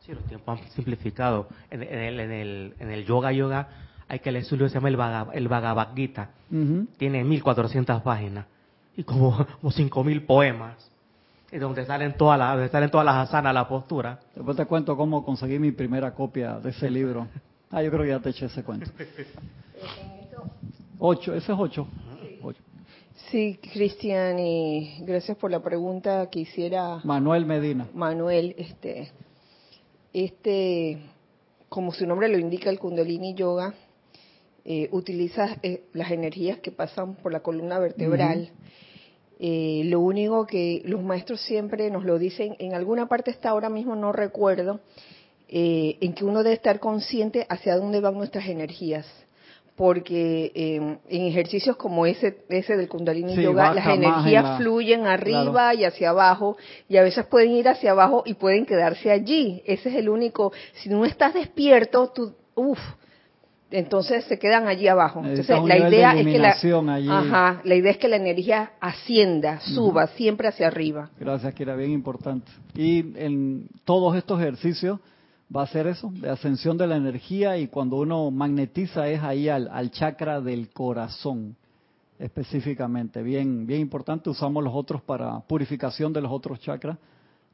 [0.00, 1.46] Sí, los tiempos han simplificado.
[1.70, 3.68] En, el, en, el, en el yoga yoga
[4.08, 6.30] hay que leer su libro, se llama el, Bhagavad, el Bhagavad Gita.
[6.96, 8.46] Tiene 1400 páginas
[8.96, 10.90] y como, como 5000 poemas
[11.52, 14.18] y donde salen todas las, donde salen todas las asanas, la postura.
[14.34, 17.28] Después te cuento cómo conseguí mi primera copia de ese libro.
[17.70, 18.90] Ah, yo creo que ya te eché ese cuento.
[20.98, 21.86] Ocho, ese es ocho.
[23.30, 27.88] Sí, Cristian, y gracias por la pregunta que hiciera Manuel Medina.
[27.94, 29.12] Manuel, este,
[30.12, 30.98] este,
[31.68, 33.74] como su nombre lo indica, el Kundalini Yoga,
[34.64, 38.50] eh, utiliza eh, las energías que pasan por la columna vertebral.
[39.38, 43.70] Eh, lo único que los maestros siempre nos lo dicen, en alguna parte está ahora
[43.70, 44.80] mismo, no recuerdo,
[45.52, 49.06] eh, en que uno debe estar consciente hacia dónde van nuestras energías
[49.80, 55.84] porque em, en ejercicios como ese ese del Kundalini Yoga, las energías fluyen arriba y
[55.84, 59.62] hacia abajo y a veces pueden ir hacia abajo y pueden quedarse allí.
[59.64, 60.52] Ese es el único.
[60.74, 62.78] Si no estás despierto, tú, uff,
[63.70, 65.22] entonces se quedan allí abajo.
[65.24, 70.08] Entonces la idea es que la, ajá, la idea es que la energía ascienda, suba
[70.08, 71.08] siempre hacia arriba.
[71.18, 72.52] Gracias, que era bien importante.
[72.74, 75.00] Y en todos estos ejercicios
[75.54, 79.48] va a ser eso, de ascensión de la energía y cuando uno magnetiza es ahí
[79.48, 81.56] al, chakra del corazón
[82.18, 83.22] específicamente.
[83.22, 86.98] Bien, bien importante, usamos los otros para purificación de los otros chakras,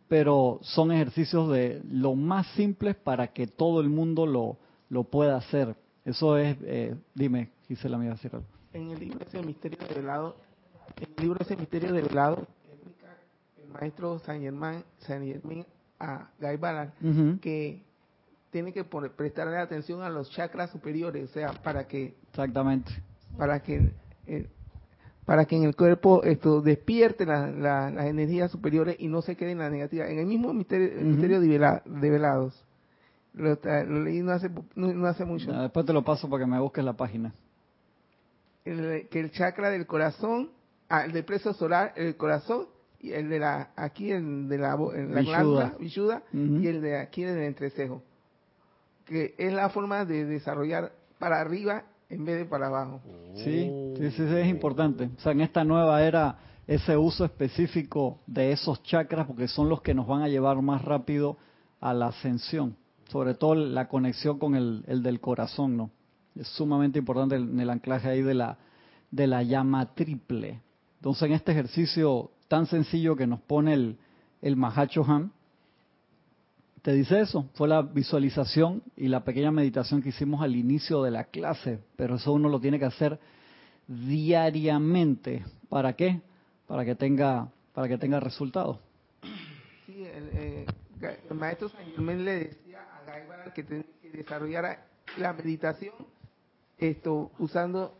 [0.08, 4.58] pero son ejercicios de lo más simples para que todo el mundo lo,
[4.90, 5.74] lo pueda hacer.
[6.04, 8.46] Eso es, eh, dime, Gisela, me iba a decir algo.
[8.72, 10.36] En el libro ese misterio velado,
[10.96, 13.16] en el libro ese misterio velado, explica
[13.62, 15.64] el maestro San Germán, San Germán
[15.98, 16.90] a Guy Ballard,
[17.40, 17.85] que
[18.50, 22.92] tiene que prestarle atención a los chakras superiores, o sea, para que exactamente
[23.36, 23.90] para que
[24.26, 24.46] eh,
[25.24, 29.58] para que en el cuerpo esto despierte las energías superiores y no se quede en
[29.58, 30.06] la negativa.
[30.06, 32.64] En el mismo misterio, de, velados,
[33.34, 33.58] lo,
[34.04, 35.50] leí no hace, no, hace mucho.
[35.52, 37.34] después te lo paso para que me busques la página.
[38.64, 40.50] que el chakra del corazón,
[40.88, 42.68] ah, el del preso solar, el corazón,
[43.00, 47.34] y el de la, aquí el de la, la glándula, y el de aquí el
[47.34, 48.00] del entrecejo
[49.06, 53.00] que es la forma de desarrollar para arriba en vez de para abajo.
[53.36, 55.08] Sí, sí, sí, es importante.
[55.16, 59.80] O sea, en esta nueva era, ese uso específico de esos chakras, porque son los
[59.82, 61.36] que nos van a llevar más rápido
[61.80, 62.76] a la ascensión.
[63.08, 65.90] Sobre todo la conexión con el, el del corazón, ¿no?
[66.34, 68.58] Es sumamente importante en el anclaje ahí de la,
[69.10, 70.60] de la llama triple.
[70.96, 73.98] Entonces, en este ejercicio tan sencillo que nos pone el,
[74.42, 75.32] el Mahacho Han,
[76.86, 81.10] te dice eso, fue la visualización y la pequeña meditación que hicimos al inicio de
[81.10, 83.18] la clase, pero eso uno lo tiene que hacer
[83.88, 85.44] diariamente.
[85.68, 86.20] ¿Para qué?
[86.68, 88.78] Para que tenga, para que tenga resultados.
[89.84, 90.66] Sí, el, eh,
[91.34, 94.86] maestro San Germán le decía a Gaibara que tenía que desarrollar
[95.18, 95.92] la meditación,
[96.78, 97.98] esto usando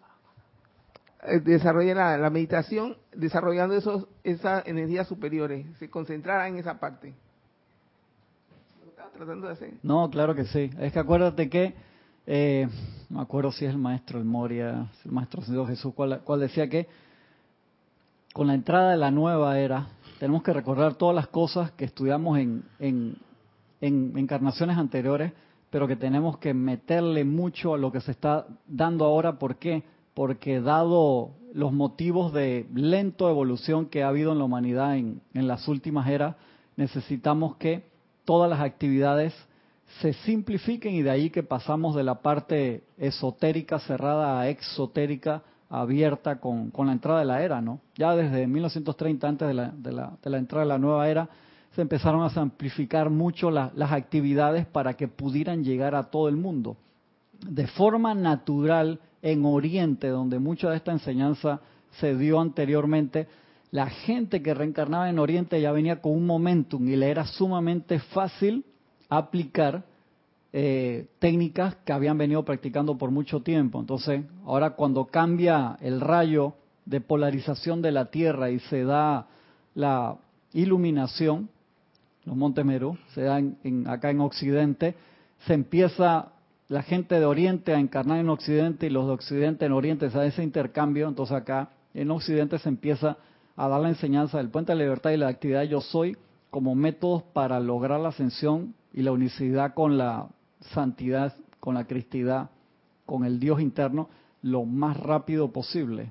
[1.24, 7.14] eh, desarrollar la, meditación desarrollando esos esas energías superiores, se concentrara en esa parte
[9.82, 10.70] No, claro que sí.
[10.78, 11.74] Es que acuérdate que,
[12.26, 12.68] eh,
[13.08, 16.86] me acuerdo si es el maestro El Moria, el maestro Señor Jesús, cual, decía que
[18.32, 22.38] con la entrada de la nueva era, tenemos que recordar todas las cosas que estudiamos
[22.38, 23.16] en
[23.80, 25.32] encarnaciones anteriores,
[25.70, 29.38] pero que tenemos que meterle mucho a lo que se está dando ahora.
[29.38, 29.82] ¿Por qué?
[30.14, 35.48] Porque dado los motivos de lento evolución que ha habido en la humanidad en, en
[35.48, 36.36] las últimas eras,
[36.76, 37.84] necesitamos que
[38.26, 39.32] todas las actividades
[40.02, 46.38] se simplifiquen y de ahí que pasamos de la parte esotérica cerrada a exotérica abierta
[46.38, 47.80] con, con la entrada de la era, ¿no?
[47.96, 51.28] Ya desde 1930, antes de la, de la, de la entrada de la nueva era,
[51.74, 56.76] se empezaron a simplificar mucho las actividades para que pudieran llegar a todo el mundo.
[57.46, 61.60] De forma natural, en Oriente, donde mucha de esta enseñanza
[62.00, 63.26] se dio anteriormente,
[63.70, 67.98] la gente que reencarnaba en Oriente ya venía con un momentum y le era sumamente
[67.98, 68.64] fácil
[69.08, 69.84] aplicar
[70.52, 73.80] eh, técnicas que habían venido practicando por mucho tiempo.
[73.80, 79.26] Entonces, ahora cuando cambia el rayo de polarización de la Tierra y se da
[79.74, 80.16] la
[80.52, 81.50] iluminación,
[82.24, 83.40] los montes Meru, se da
[83.86, 84.94] acá en Occidente,
[85.46, 86.32] se empieza
[86.68, 90.18] la gente de Oriente a encarnar en Occidente y los de Occidente en Oriente, se
[90.18, 93.18] da ese intercambio, entonces acá en Occidente se empieza
[93.56, 96.16] a dar la enseñanza del puente de la libertad y la actividad yo soy
[96.50, 100.28] como métodos para lograr la ascensión y la unicidad con la
[100.72, 102.50] santidad, con la cristidad,
[103.04, 104.08] con el Dios interno,
[104.42, 106.10] lo más rápido posible.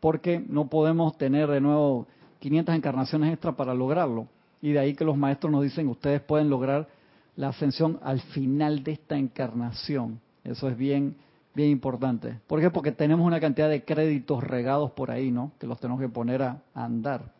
[0.00, 2.06] Porque no podemos tener de nuevo
[2.40, 4.26] 500 encarnaciones extra para lograrlo.
[4.62, 6.88] Y de ahí que los maestros nos dicen, ustedes pueden lograr
[7.36, 10.20] la ascensión al final de esta encarnación.
[10.44, 11.16] Eso es bien
[11.54, 12.38] bien importante.
[12.46, 12.70] ¿Por qué?
[12.70, 15.52] Porque tenemos una cantidad de créditos regados por ahí, ¿no?
[15.58, 17.32] Que los tenemos que poner a, andar.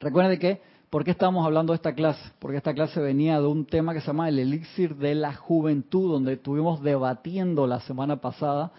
[0.00, 2.20] Recuerden que, ¿por qué estamos hablando de esta clase?
[2.38, 6.12] Porque esta clase venía de un tema que se llama el elixir de la juventud,
[6.12, 8.72] donde estuvimos debatiendo la semana pasada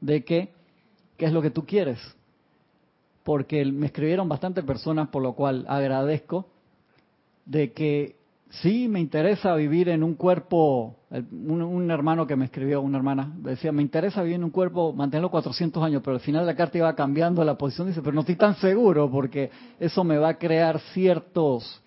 [0.00, 0.52] de que,
[1.16, 1.98] qué es lo que tú quieres.
[3.22, 6.46] Porque me escribieron bastantes personas, por lo cual agradezco,
[7.46, 8.16] de que
[8.62, 13.72] Sí, me interesa vivir en un cuerpo, un, hermano que me escribió, una hermana, decía,
[13.72, 16.94] me interesa vivir en un cuerpo, mantenerlo 400 años, pero al final la carta iba
[16.94, 20.78] cambiando la posición, dice, pero no estoy tan seguro porque eso me va a crear
[20.92, 21.82] ciertos,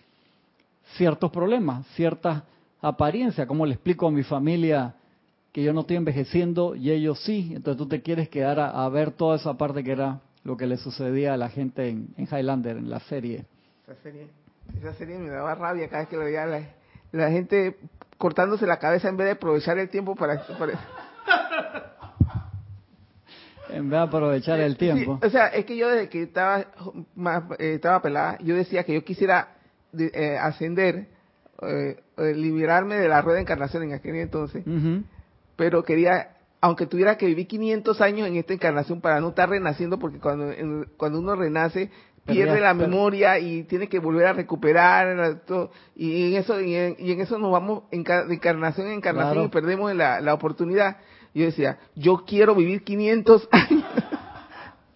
[0.97, 2.43] ciertos problemas, ciertas
[2.81, 3.47] apariencia.
[3.47, 4.95] ¿Cómo le explico a mi familia
[5.51, 7.51] que yo no estoy envejeciendo y ellos sí?
[7.55, 10.77] Entonces tú te quieres quedar a, ver toda esa parte que era lo que le
[10.77, 13.45] sucedía a la gente en, Highlander, en la serie.
[13.83, 14.27] Esa serie,
[14.77, 16.61] esa serie me daba rabia cada vez que lo veía la,
[17.11, 17.77] la gente
[18.17, 20.43] cortándose la cabeza en vez de aprovechar el tiempo para...
[23.69, 25.19] en vez de aprovechar el tiempo.
[25.21, 26.65] o sea, es que yo desde que estaba
[27.15, 29.55] más, eh, estaba pelada, yo decía que yo quisiera
[29.97, 31.07] eh, ascender,
[31.61, 31.97] eh,
[32.35, 34.63] liberarme de la rueda de encarnación en aquel entonces,
[35.55, 39.97] pero quería, aunque tuviera que vivir 500 años en esta encarnación para no estar renaciendo,
[39.97, 40.53] porque cuando,
[40.97, 41.89] cuando uno renace
[42.27, 45.39] pierde la memoria y tiene que volver a recuperar
[45.95, 50.21] y en eso y en, eso nos vamos de encarnación en encarnación y perdemos la,
[50.21, 50.97] la oportunidad.
[51.33, 53.85] Yo decía yo quiero vivir 500 años.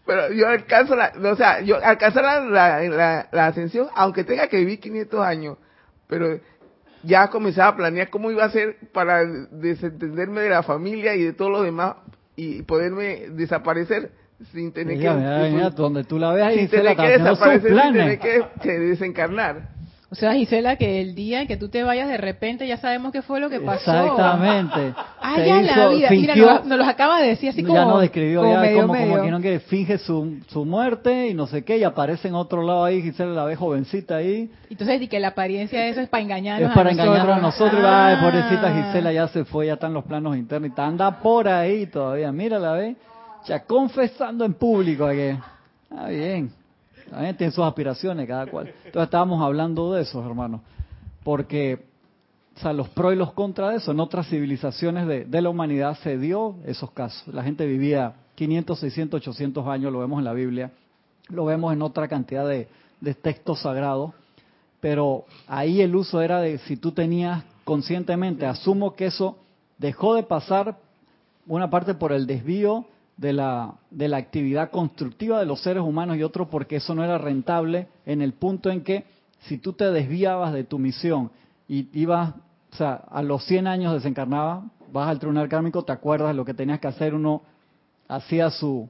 [0.06, 4.58] Pero yo alcanzo la o sea yo alcanzo la, la, la, ascensión aunque tenga que
[4.58, 5.58] vivir 500 años.
[6.08, 6.40] Pero
[7.04, 11.34] ya comenzaba a planear cómo iba a ser para desentenderme de la familia y de
[11.34, 11.96] todo lo demás
[12.36, 14.12] y poderme desaparecer
[14.52, 19.82] sin tener que donde tú la veas sin tener que desaparecer sin tener que, desencarnar
[20.14, 23.14] o sea, Gisela, que el día en que tú te vayas de repente ya sabemos
[23.14, 23.94] qué fue lo que pasó.
[23.94, 24.94] Exactamente.
[25.22, 26.10] ah, ya la vida.
[26.10, 27.76] Mira, nos, lo acaba de decir así como.
[27.76, 31.34] Ya nos describió, como ya como, como, que no que finge su, su muerte y
[31.34, 34.52] no sé qué, y aparece en otro lado ahí, Gisela la ve jovencita ahí.
[34.70, 37.82] Entonces, y que la apariencia de eso es para engañarnos Es para engañarnos a nosotros.
[37.82, 41.86] Ay, pobrecita Gisela ya se fue, ya están los planos internos y anda por ahí
[41.86, 42.34] todavía.
[42.34, 42.98] Mira, la ve
[43.46, 45.38] ya confesando en público que
[45.90, 46.52] está bien,
[47.38, 48.68] tiene sus aspiraciones cada cual.
[48.86, 50.62] Entonces estábamos hablando de eso, hermanos,
[51.24, 51.86] porque
[52.56, 53.92] o sea, los pros y los contras de eso.
[53.92, 57.34] En otras civilizaciones de, de, la humanidad se dio esos casos.
[57.34, 60.72] La gente vivía 500, 600, 800 años, lo vemos en la Biblia,
[61.30, 62.68] lo vemos en otra cantidad de,
[63.00, 64.14] de textos sagrados,
[64.80, 69.38] pero ahí el uso era de si tú tenías conscientemente, asumo que eso
[69.78, 70.78] dejó de pasar
[71.48, 72.86] una parte por el desvío
[73.22, 77.04] de la, de la actividad constructiva de los seres humanos y otro porque eso no
[77.04, 79.06] era rentable en el punto en que
[79.42, 81.30] si tú te desviabas de tu misión
[81.68, 82.34] y ibas,
[82.74, 86.56] o sea, a los 100 años desencarnaba, vas al tribunal kármico, te acuerdas lo que
[86.56, 87.44] tenías que hacer, uno
[88.08, 88.90] hacía su,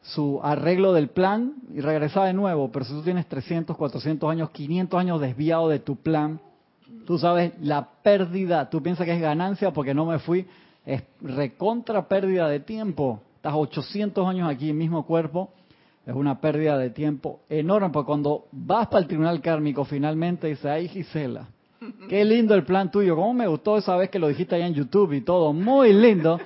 [0.00, 4.50] su arreglo del plan y regresaba de nuevo, pero si tú tienes 300, 400 años,
[4.50, 6.38] 500 años desviado de tu plan,
[7.04, 10.46] tú sabes la pérdida, tú piensas que es ganancia porque no me fui,
[10.84, 13.22] es recontra pérdida de tiempo.
[13.54, 15.50] 800 años aquí, mismo cuerpo,
[16.06, 20.66] es una pérdida de tiempo enorme, porque cuando vas para el tribunal kármico finalmente dices,
[20.66, 21.48] ay Gisela,
[22.08, 24.74] qué lindo el plan tuyo, cómo me gustó esa vez que lo dijiste allá en
[24.74, 26.38] YouTube y todo, muy lindo,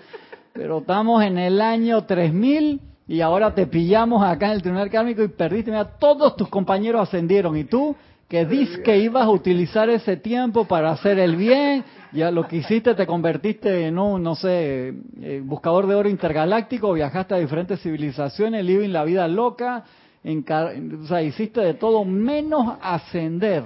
[0.53, 5.23] pero estamos en el año 3000 y ahora te pillamos acá en el tribunal kármico
[5.23, 7.95] y perdiste, mira, todos tus compañeros ascendieron y tú
[8.31, 12.59] que dices que ibas a utilizar ese tiempo para hacer el bien, ya lo que
[12.59, 17.83] hiciste te convertiste en un, no sé, eh, buscador de oro intergaláctico, viajaste a diferentes
[17.83, 19.83] civilizaciones, living la vida loca,
[20.25, 23.65] o sea, hiciste de todo menos ascender.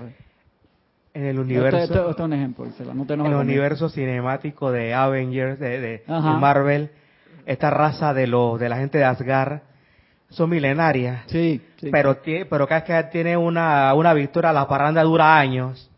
[1.12, 1.76] En el universo.
[1.76, 6.88] Este, este, este es un ejemplo, en el universo cinemático de Avengers, de, de Marvel,
[7.44, 9.60] esta raza de los de la gente de Asgard
[10.34, 11.22] son milenarias.
[11.26, 11.60] Sí,
[11.92, 15.90] Pero, pero cada vez que tiene una, una victoria, la parranda dura años.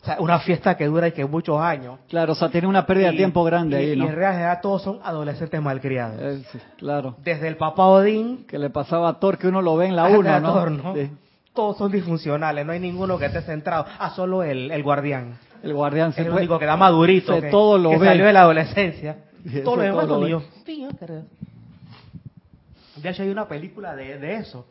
[0.00, 2.00] O sea, una fiesta que dura y que muchos años.
[2.08, 4.04] Claro, o sea, tiene una pérdida de tiempo grande ahí, ¿no?
[4.04, 6.20] Y en realidad todos son adolescentes malcriados.
[6.20, 6.42] Eh,
[6.76, 7.14] claro.
[7.22, 8.44] Desde el papá Odín...
[8.48, 10.94] Que le pasaba a Thor, que uno lo ve en la 1, ¿no?
[11.54, 13.84] Todos son disfuncionales, no hay ninguno que esté centrado.
[13.98, 15.38] Ah, solo el, el guardián.
[15.62, 18.06] El guardián se Es el único que da madurito, que, todo lo que ve.
[18.06, 19.18] salió de la adolescencia.
[19.62, 20.42] todo lo demás son niños.
[23.02, 24.66] De hecho, hay una película de, de eso,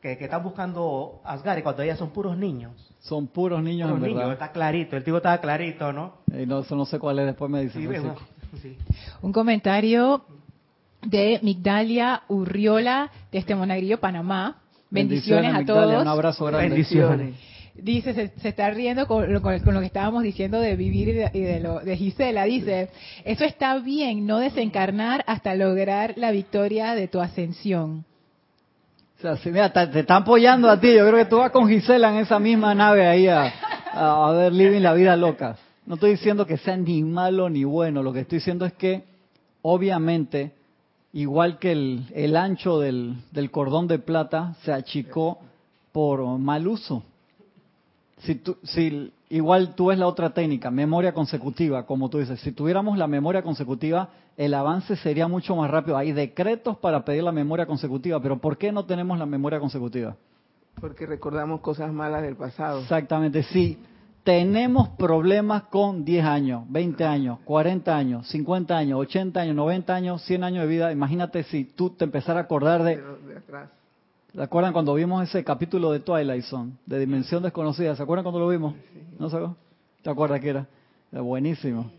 [0.00, 2.72] que, que, están buscando Asgard y cuando ellas son puros niños.
[3.00, 4.32] Son puros niños, en verdad.
[4.32, 6.14] está clarito, el tipo está clarito, ¿no?
[6.32, 7.80] Y no, no sé cuál es, después me dice.
[8.60, 8.76] Sí,
[9.22, 10.24] Un comentario
[11.02, 14.58] de Migdalia Urriola, de este Monagrillo, Panamá.
[14.90, 16.02] Bendiciones, a todos.
[16.02, 16.68] Un abrazo grande.
[16.68, 17.34] Bendiciones.
[17.74, 21.96] Dice, se, está riendo con lo, que estábamos diciendo de vivir y de, lo, de
[21.96, 22.44] Gisela.
[22.44, 22.90] Dice,
[23.24, 28.04] eso está bien, no desencarnar hasta lograr la victoria de tu ascensión.
[29.18, 30.92] O sea, si mira, te, están apoyando a ti.
[30.94, 33.52] Yo creo que tú vas con Gisela en esa misma nave ahí a,
[33.92, 35.56] a, ver Living la vida loca.
[35.86, 38.02] No estoy diciendo que sea ni malo ni bueno.
[38.02, 39.04] Lo que estoy diciendo es que,
[39.62, 40.52] obviamente,
[41.14, 45.38] igual que el, el ancho del, del cordón de plata se achicó
[45.92, 47.04] por mal uso
[48.24, 52.52] si, tú, si igual tú ves la otra técnica, memoria consecutiva, como tú dices, si
[52.52, 55.96] tuviéramos la memoria consecutiva, el avance sería mucho más rápido.
[55.96, 60.16] Hay decretos para pedir la memoria consecutiva, pero ¿por qué no tenemos la memoria consecutiva?
[60.80, 62.80] Porque recordamos cosas malas del pasado.
[62.80, 63.78] Exactamente, sí.
[64.24, 70.22] tenemos problemas con 10 años, 20 años, 40 años, 50 años, 80 años, 90 años,
[70.22, 70.92] 100 años de vida.
[70.92, 73.02] Imagínate si tú te empezaras a acordar de...
[74.34, 77.94] ¿Se acuerdan cuando vimos ese capítulo de Twilight Zone, de Dimensión Desconocida?
[77.94, 78.74] ¿Se acuerdan cuando lo vimos?
[79.18, 79.36] ¿No se
[80.00, 80.66] ¿Te acuerdas que era?
[81.12, 81.20] era?
[81.20, 81.90] Buenísimo.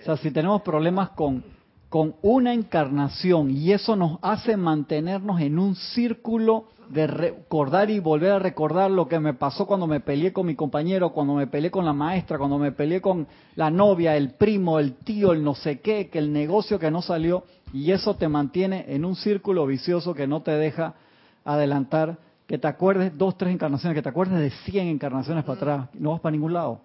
[0.00, 1.42] O sea, si tenemos problemas con,
[1.88, 8.32] con una encarnación y eso nos hace mantenernos en un círculo de recordar y volver
[8.32, 11.70] a recordar lo que me pasó cuando me peleé con mi compañero, cuando me peleé
[11.70, 15.54] con la maestra, cuando me peleé con la novia, el primo, el tío, el no
[15.54, 19.64] sé qué, que el negocio que no salió, y eso te mantiene en un círculo
[19.66, 20.96] vicioso que no te deja
[21.44, 25.88] adelantar, que te acuerdes dos, tres encarnaciones, que te acuerdes de cien encarnaciones para atrás,
[25.94, 26.80] no vas para ningún lado.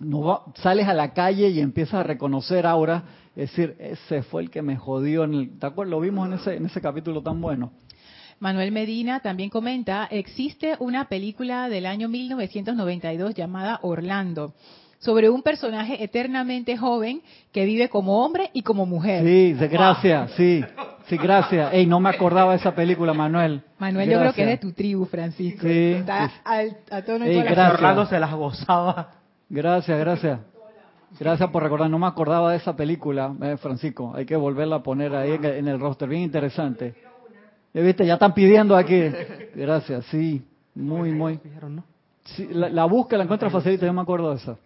[0.00, 3.04] No sales a la calle y empiezas a reconocer ahora,
[3.36, 5.90] es decir, ese fue el que me jodió en el, ¿te acuerdas?
[5.92, 7.72] Lo vimos en ese, en ese capítulo tan bueno.
[8.40, 14.54] Manuel Medina también comenta, existe una película del año 1992 llamada Orlando,
[14.98, 17.20] sobre un personaje eternamente joven
[17.52, 19.24] que vive como hombre y como mujer.
[19.24, 20.64] Sí, gracias, sí,
[21.06, 21.72] sí, gracias.
[21.72, 23.62] Ey, no me acordaba de esa película, Manuel.
[23.78, 25.66] Manuel, yo creo que es de tu tribu, Francisco.
[25.66, 25.92] Sí.
[25.92, 26.30] Está
[26.90, 29.12] a tono Ey, Orlando se las gozaba.
[29.48, 30.40] Gracias, gracias.
[31.18, 34.12] Gracias por recordar, no me acordaba de esa película, eh, Francisco.
[34.16, 36.94] Hay que volverla a poner ahí en el roster, bien interesante.
[37.72, 38.06] ¿Viste?
[38.06, 39.10] Ya están pidiendo aquí.
[39.54, 40.44] Gracias, sí.
[40.74, 41.38] Muy, muy.
[42.24, 44.56] Sí, la, la busca, la encuentra facilita, yo me acuerdo de esa.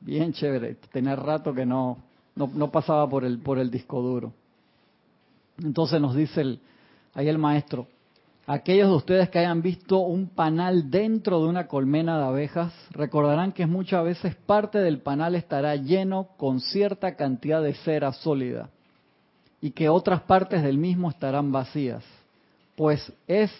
[0.00, 0.76] Bien chévere.
[0.92, 1.98] Tenía rato que no,
[2.34, 4.32] no, no, pasaba por el, por el disco duro.
[5.62, 6.60] Entonces nos dice el,
[7.14, 7.86] ahí el maestro,
[8.46, 13.52] aquellos de ustedes que hayan visto un panal dentro de una colmena de abejas, recordarán
[13.52, 18.70] que muchas veces parte del panal estará lleno con cierta cantidad de cera sólida
[19.60, 22.02] y que otras partes del mismo estarán vacías
[22.80, 23.50] pues es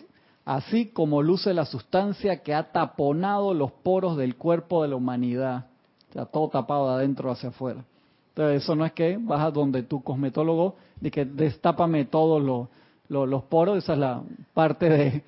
[0.47, 5.67] así como luce la sustancia que ha taponado los poros del cuerpo de la humanidad.
[6.13, 7.85] Sea, todo tapado de adentro hacia afuera.
[8.31, 12.69] Entonces, eso no es que vas a donde tu cosmetólogo de que destápame todos los,
[13.09, 14.23] los, poros, esa es la
[14.55, 15.23] parte de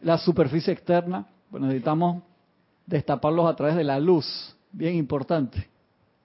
[0.00, 1.26] la superficie externa.
[1.50, 2.22] Pues necesitamos
[2.86, 5.68] destaparlos a través de la luz, bien importante.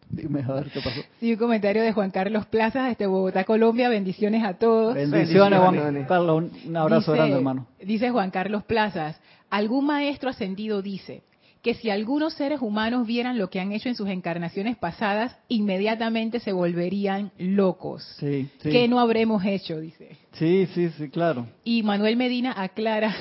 [0.09, 0.99] Dime, a ver qué pasó.
[1.19, 3.87] Sí, un comentario de Juan Carlos Plazas, desde Bogotá, Colombia.
[3.87, 4.93] Bendiciones a todos.
[4.93, 6.51] Bendiciones, Juan Carlos.
[6.65, 7.67] Un abrazo grande, hermano.
[7.79, 11.23] Dice Juan Carlos Plazas, algún maestro ascendido dice
[11.61, 16.39] que si algunos seres humanos vieran lo que han hecho en sus encarnaciones pasadas, inmediatamente
[16.39, 18.03] se volverían locos.
[18.19, 18.69] Sí, sí.
[18.69, 19.79] ¿Qué no habremos hecho?
[19.79, 20.17] Dice.
[20.33, 21.45] Sí, sí, sí, claro.
[21.63, 23.13] Y Manuel Medina aclara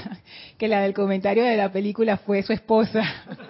[0.58, 3.02] que la del comentario de la película fue su esposa.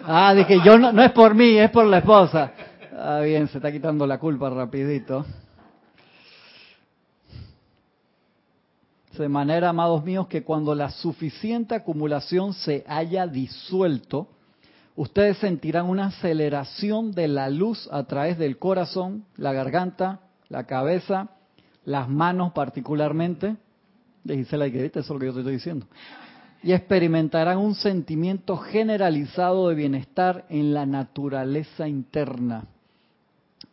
[0.04, 2.52] Ah, de que yo no, no es por mí, es por la esposa.
[2.98, 5.24] Ah, bien, se está quitando la culpa rapidito.
[9.16, 14.28] De manera, amados míos, que cuando la suficiente acumulación se haya disuelto,
[14.96, 21.30] ustedes sentirán una aceleración de la luz a través del corazón, la garganta, la cabeza,
[21.84, 23.56] las manos particularmente.
[24.24, 25.86] De Gisela, que eso es lo que yo te estoy diciendo.
[26.62, 32.64] Y experimentarán un sentimiento generalizado de bienestar en la naturaleza interna.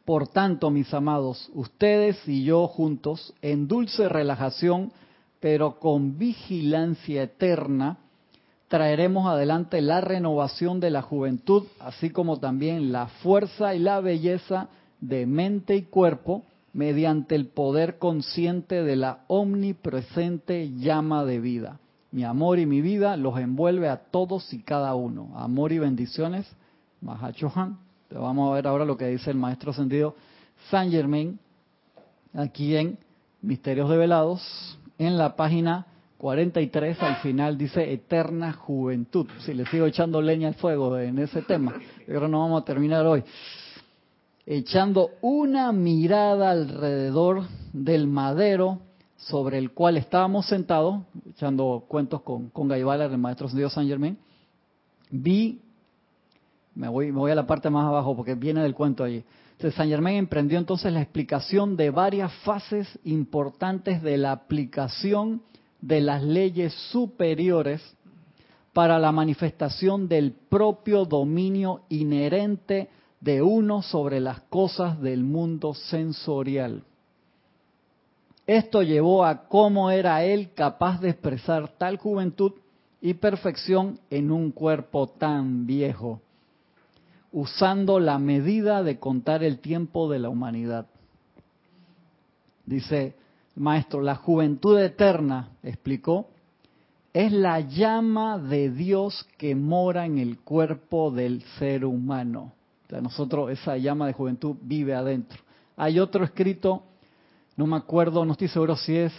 [0.06, 4.94] Por tanto, mis amados, ustedes y yo juntos, en dulce relajación,
[5.42, 7.98] pero con vigilancia eterna,
[8.68, 14.68] traeremos adelante la renovación de la juventud, así como también la fuerza y la belleza
[15.00, 16.44] de mente y cuerpo,
[16.74, 21.80] mediante el poder consciente de la omnipresente llama de vida.
[22.12, 25.32] Mi amor y mi vida los envuelve a todos y cada uno.
[25.36, 26.48] Amor y bendiciones,
[27.02, 27.80] Mahachohan.
[28.12, 30.16] Vamos a ver ahora lo que dice el maestro sentido
[30.70, 31.40] Saint Germain,
[32.34, 32.98] aquí en
[33.42, 35.86] Misterios Develados, en la página
[36.18, 39.28] 43 al final dice eterna juventud.
[39.40, 43.06] Si le sigo echando leña al fuego en ese tema, pero no vamos a terminar
[43.06, 43.24] hoy.
[44.46, 47.44] Echando una mirada alrededor
[47.74, 48.80] del madero
[49.18, 54.18] sobre el cual estábamos sentados, echando cuentos con, con Gaibala, el maestro sentido Saint Germain,
[55.10, 55.62] vi
[56.74, 59.24] me voy, me voy a la parte más abajo porque viene del cuento allí.
[59.60, 65.42] Saint Germain emprendió entonces la explicación de varias fases importantes de la aplicación
[65.88, 67.82] de las leyes superiores
[68.74, 72.90] para la manifestación del propio dominio inherente
[73.22, 76.84] de uno sobre las cosas del mundo sensorial.
[78.46, 82.52] Esto llevó a cómo era él capaz de expresar tal juventud
[83.02, 86.22] y perfección en un cuerpo tan viejo
[87.32, 90.88] usando la medida de contar el tiempo de la humanidad.
[92.66, 93.16] Dice,
[93.58, 96.28] maestro, la juventud eterna, explicó,
[97.14, 102.54] es la llama de Dios que mora en el cuerpo del ser humano.
[102.86, 105.40] O sea, nosotros, esa llama de juventud vive adentro.
[105.76, 106.84] Hay otro escrito,
[107.56, 109.14] no me acuerdo, no estoy seguro si es,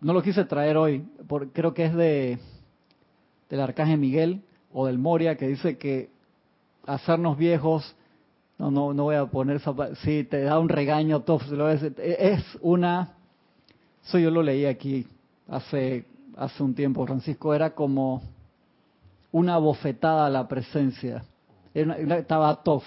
[0.00, 2.38] no lo quise traer hoy, porque creo que es de
[3.48, 6.10] del arcángel Miguel o del Moria, que dice que
[6.86, 7.94] hacernos viejos,
[8.58, 13.15] no, no, no voy a poner esa, sí, te da un regaño, todo, es una,
[14.06, 15.06] eso yo lo leí aquí
[15.48, 16.04] hace,
[16.36, 18.22] hace un tiempo, Francisco, era como
[19.32, 21.24] una bofetada a la presencia,
[21.74, 22.84] estaba tof,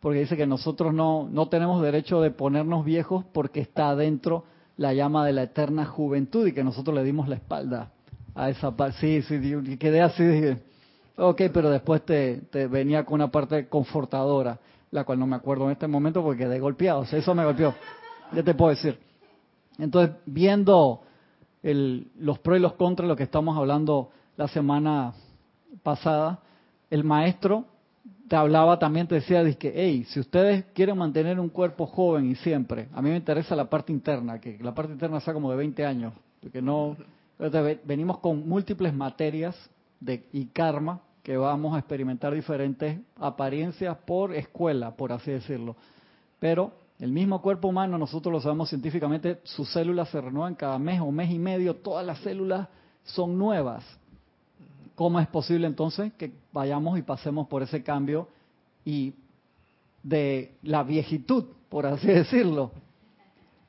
[0.00, 4.44] porque dice que nosotros no, no tenemos derecho de ponernos viejos porque está adentro
[4.76, 7.90] la llama de la eterna juventud y que nosotros le dimos la espalda
[8.34, 8.98] a esa parte.
[8.98, 10.58] Sí, sí, quedé así, dije,
[11.16, 14.58] ok, pero después te, venía con una parte confortadora,
[14.90, 17.74] la cual no me acuerdo en este momento porque quedé golpeado, eso me golpeó,
[18.32, 19.09] ya te puedo decir.
[19.80, 21.02] Entonces, viendo
[21.62, 25.12] el, los pros y los contras, lo que estamos hablando la semana
[25.82, 26.40] pasada,
[26.90, 27.64] el maestro
[28.28, 32.36] te hablaba también, te decía, que, hey, si ustedes quieren mantener un cuerpo joven y
[32.36, 35.56] siempre, a mí me interesa la parte interna, que la parte interna sea como de
[35.56, 36.96] 20 años, porque no,
[37.84, 39.56] venimos con múltiples materias
[39.98, 45.74] de, y karma que vamos a experimentar diferentes apariencias por escuela, por así decirlo.
[46.38, 51.00] Pero el mismo cuerpo humano, nosotros lo sabemos científicamente, sus células se renuevan cada mes
[51.00, 52.68] o mes y medio, todas las células
[53.04, 53.82] son nuevas.
[54.94, 58.28] ¿Cómo es posible entonces que vayamos y pasemos por ese cambio
[58.84, 59.14] y
[60.02, 62.70] de la viejitud, por así decirlo?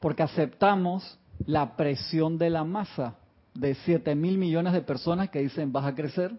[0.02, 3.16] Porque aceptamos la presión de la masa
[3.54, 6.38] de 7 mil millones de personas que dicen vas a crecer,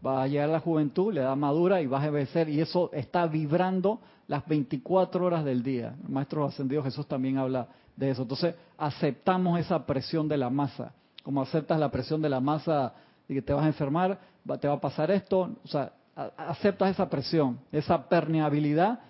[0.00, 3.26] vas a llegar la juventud, le da madura y vas a envejecer y eso está
[3.26, 5.94] vibrando las 24 horas del día.
[6.02, 8.22] El Maestro Ascendido Jesús también habla de eso.
[8.22, 10.92] Entonces aceptamos esa presión de la masa,
[11.22, 12.94] como aceptas la presión de la masa
[13.28, 14.18] y que te vas a enfermar,
[14.60, 15.92] te va a pasar esto, o sea,
[16.36, 19.00] aceptas esa presión, esa permeabilidad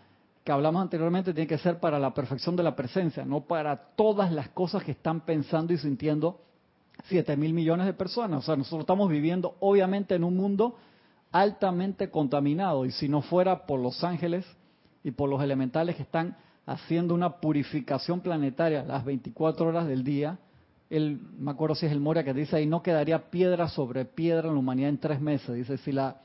[0.44, 4.32] que hablamos anteriormente tiene que ser para la perfección de la presencia, no para todas
[4.32, 6.40] las cosas que están pensando y sintiendo
[7.08, 8.40] 7 mil millones de personas.
[8.40, 10.76] O sea, nosotros estamos viviendo obviamente en un mundo
[11.32, 14.44] altamente contaminado y si no fuera por los ángeles
[15.04, 16.36] y por los elementales que están
[16.66, 20.38] haciendo una purificación planetaria las 24 horas del día,
[20.90, 24.48] el, me acuerdo si es el Moria que dice ahí, no quedaría piedra sobre piedra
[24.48, 25.54] en la humanidad en tres meses.
[25.54, 26.16] Dice, si, la,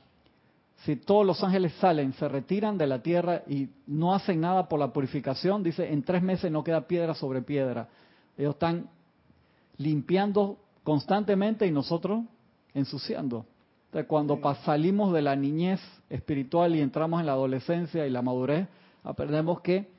[0.84, 4.80] si todos los ángeles salen, se retiran de la tierra y no hacen nada por
[4.80, 7.88] la purificación, dice, en tres meses no queda piedra sobre piedra.
[8.36, 8.88] Ellos están
[9.78, 12.22] limpiando constantemente y nosotros
[12.72, 13.44] ensuciando.
[14.06, 18.68] Cuando salimos de la niñez espiritual y entramos en la adolescencia y la madurez,
[19.02, 19.90] aprendemos que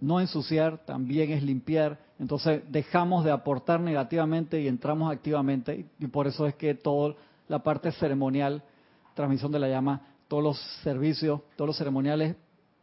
[0.00, 2.00] no ensuciar también es limpiar.
[2.18, 5.86] Entonces dejamos de aportar negativamente y entramos activamente.
[6.00, 7.14] Y por eso es que toda
[7.46, 8.64] la parte ceremonial,
[9.14, 12.34] transmisión de la llama, todos los servicios, todos los ceremoniales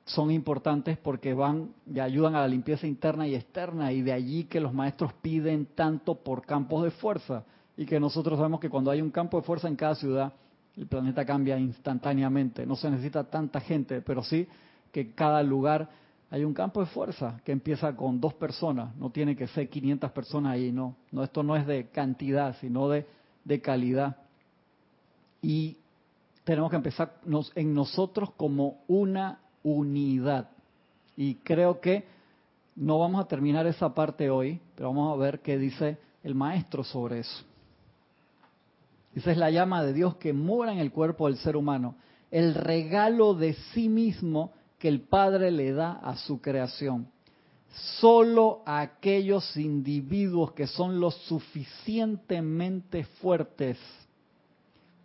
[0.06, 3.92] son importantes porque van y ayudan a la limpieza interna y externa.
[3.92, 7.44] Y de allí que los maestros piden tanto por campos de fuerza.
[7.78, 10.34] Y que nosotros sabemos que cuando hay un campo de fuerza en cada ciudad,
[10.76, 12.66] el planeta cambia instantáneamente.
[12.66, 14.48] No se necesita tanta gente, pero sí
[14.92, 15.90] que cada lugar
[16.30, 20.12] hay un campo de fuerza que empieza con dos personas, no tiene que ser 500
[20.12, 20.96] personas ahí, no.
[21.12, 23.06] no esto no es de cantidad, sino de,
[23.44, 24.18] de calidad.
[25.42, 25.78] Y
[26.44, 27.20] tenemos que empezar
[27.56, 30.50] en nosotros como una unidad.
[31.16, 32.06] Y creo que
[32.76, 36.84] no vamos a terminar esa parte hoy, pero vamos a ver qué dice el maestro
[36.84, 37.44] sobre eso.
[39.16, 41.96] Esa es la llama de Dios que mora en el cuerpo del ser humano,
[42.32, 47.08] el regalo de sí mismo que el Padre le da a su creación.
[48.00, 53.78] Solo aquellos individuos que son lo suficientemente fuertes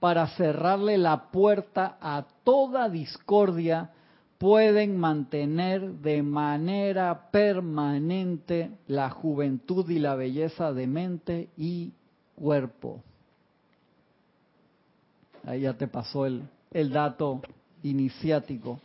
[0.00, 3.90] para cerrarle la puerta a toda discordia
[4.38, 11.92] pueden mantener de manera permanente la juventud y la belleza de mente y
[12.36, 13.02] cuerpo.
[15.44, 17.42] Ahí ya te pasó el, el dato
[17.82, 18.80] iniciático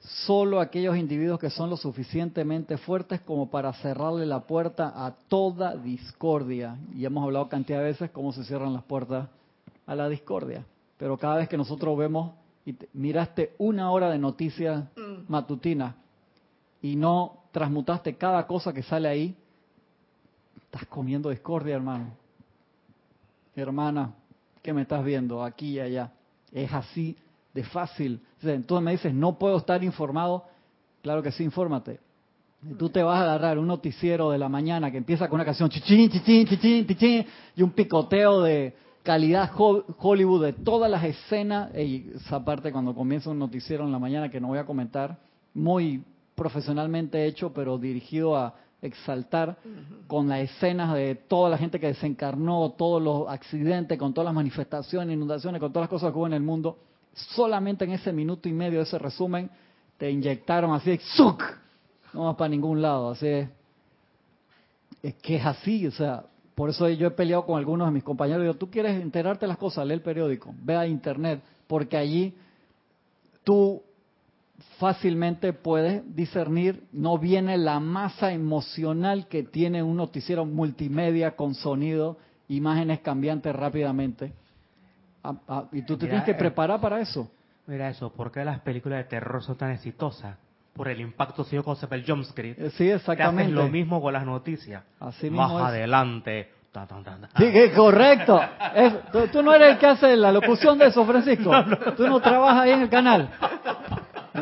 [0.00, 5.76] solo aquellos individuos que son lo suficientemente fuertes como para cerrarle la puerta a toda
[5.76, 6.78] discordia.
[6.94, 9.28] Y hemos hablado cantidad de veces cómo se cierran las puertas
[9.86, 10.64] a la discordia.
[10.96, 12.32] Pero cada vez que nosotros vemos
[12.64, 15.30] y miraste una hora de noticias mm.
[15.30, 15.94] matutinas
[16.82, 19.36] y no transmutaste cada cosa que sale ahí,
[20.64, 22.12] estás comiendo discordia, hermano.
[23.56, 24.14] Hermana,
[24.62, 26.12] ¿qué me estás viendo aquí y allá?
[26.52, 27.16] Es así
[27.52, 28.20] de fácil.
[28.42, 30.44] Entonces me dices, no puedo estar informado.
[31.02, 31.98] Claro que sí, infórmate.
[32.62, 35.44] Y tú te vas a agarrar un noticiero de la mañana que empieza con una
[35.44, 41.74] canción chichín, chichín, chichín, chichín, y un picoteo de calidad Hollywood de todas las escenas,
[41.76, 45.18] y esa parte cuando comienza un noticiero en la mañana que no voy a comentar,
[45.54, 46.02] muy
[46.34, 49.58] profesionalmente hecho, pero dirigido a exaltar
[50.06, 54.34] con las escenas de toda la gente que desencarnó, todos los accidentes, con todas las
[54.34, 56.78] manifestaciones, inundaciones, con todas las cosas que hubo en el mundo,
[57.12, 59.50] solamente en ese minuto y medio de ese resumen
[59.98, 61.42] te inyectaron así, ¡zuc!
[62.14, 63.48] no vas para ningún lado, así es,
[65.02, 66.24] es que es así, o sea,
[66.60, 69.48] por eso yo he peleado con algunos de mis compañeros, digo, tú quieres enterarte de
[69.48, 72.34] las cosas, lee el periódico, ve a internet, porque allí
[73.42, 73.80] tú
[74.78, 82.18] fácilmente puedes discernir, no viene la masa emocional que tiene un noticiero multimedia con sonido,
[82.48, 84.34] imágenes cambiantes rápidamente.
[85.24, 87.30] Ah, ah, y tú te tienes que eh, preparar para eso.
[87.68, 90.36] Mira eso, ¿por qué las películas de terror son tan exitosas?
[90.74, 92.54] Por el impacto si con el jumpscare.
[92.58, 93.52] Eh, sí, exactamente.
[93.52, 94.82] lo mismo con las noticias.
[95.00, 96.48] Así Más adelante.
[97.36, 98.40] Sí, correcto.
[99.32, 101.50] tú, no eres el que hace la locución de eso, Francisco.
[101.96, 103.28] Tú no trabajas ahí en el canal.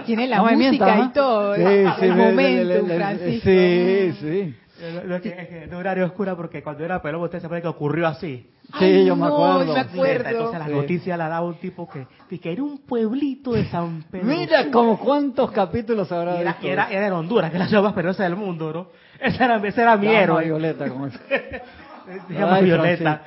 [0.04, 1.56] Tiene la música y todo.
[1.56, 3.48] Sí, el momento, Francisco.
[3.48, 4.54] Sí, sí.
[5.06, 8.06] No, es que, no horario oscura porque cuando era pelón usted se puede que ocurrió
[8.06, 8.48] así.
[8.78, 9.74] Sí, yo me acuerdo.
[9.74, 10.28] me acuerdo.
[10.28, 12.06] Entonces la noticia la daba un tipo que,
[12.38, 14.26] que era un pueblito de San Pedro.
[14.26, 17.82] Mira como cuántos capítulos habrá y era, era, era, en Honduras, que es la ciudad
[17.82, 18.88] más peligrosa del mundo, ¿no?
[19.18, 20.44] Esa era, ese era mi héroe.
[20.44, 21.14] Violeta, como es.
[22.28, 23.22] Se Violeta.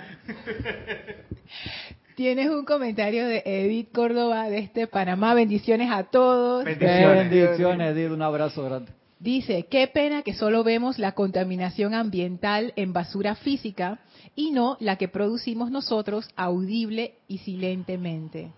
[2.16, 5.34] Tienes un comentario de Edith Córdoba de este Panamá.
[5.34, 6.64] Bendiciones a todos.
[6.64, 8.12] Bendiciones, Bendiciones Edith.
[8.12, 8.92] Un abrazo grande.
[9.22, 14.00] Dice, qué pena que solo vemos la contaminación ambiental en basura física
[14.36, 18.52] y no la que producimos nosotros audible y silentemente.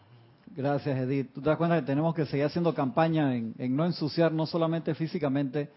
[0.56, 1.34] Gracias, Edith.
[1.34, 4.96] Tú te das cuenta que tenemos que seguir haciendo campaña en, no ensuciar, no solamente
[4.96, 5.70] físicamente,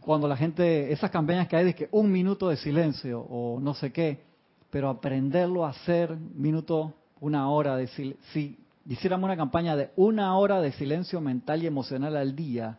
[0.00, 3.72] cuando la gente, esas campañas que hay de que un minuto de silencio o no
[3.72, 4.20] sé qué,
[4.68, 8.22] pero aprenderlo a hacer minuto, una hora de silencio.
[8.34, 12.76] Si hiciéramos una campaña de una hora de silencio mental y emocional al día,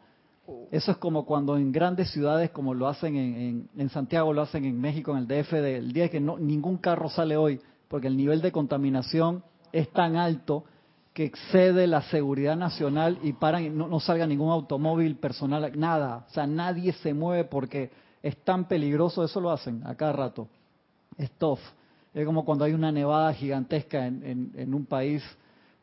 [0.72, 4.66] eso es como cuando en grandes ciudades, como lo hacen en, en, Santiago, lo hacen
[4.66, 8.18] en México, en el DF, del día que no, ningún carro sale hoy, porque el
[8.18, 10.66] nivel de contaminación es tan alto
[11.14, 16.26] que excede la seguridad nacional y paran, no, no salga ningún automóvil personal, nada.
[16.30, 17.90] O sea, nadie se mueve porque
[18.22, 20.48] es tan peligroso, eso lo hacen a cada rato.
[21.18, 21.32] Es
[22.14, 25.24] Es como cuando hay una nevada gigantesca en, en un país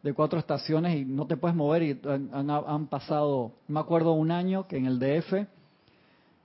[0.03, 2.01] de cuatro estaciones y no te puedes mover y
[2.33, 5.47] han, pasado, me acuerdo un año que en el DF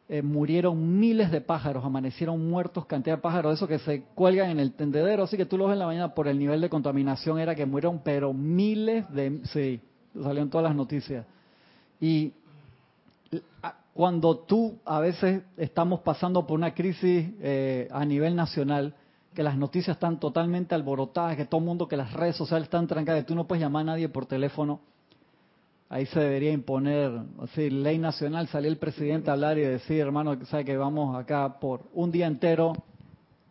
[0.10, 4.60] eh, murieron miles de pájaros, amanecieron muertos cantidad de pájaros, eso que se cuelgan en
[4.60, 7.40] el tendedero, así que tú lo ves en la mañana por el nivel de contaminación
[7.40, 9.82] era que murieron, pero miles de, sí,
[10.14, 11.26] salieron todas las noticias.
[12.00, 12.34] Y
[13.94, 18.94] cuando tú a veces estamos pasando por una crisis eh, a nivel nacional,
[19.38, 22.88] que las noticias están totalmente alborotadas, que todo el mundo, que las redes sociales están
[22.88, 24.80] trancadas, que tú no puedes llamar a nadie por teléfono.
[25.90, 27.12] Ahí se debería imponer,
[27.44, 31.60] así, ley nacional, salir el presidente a hablar y decir, hermano, sabe que vamos acá
[31.60, 32.74] por un día entero,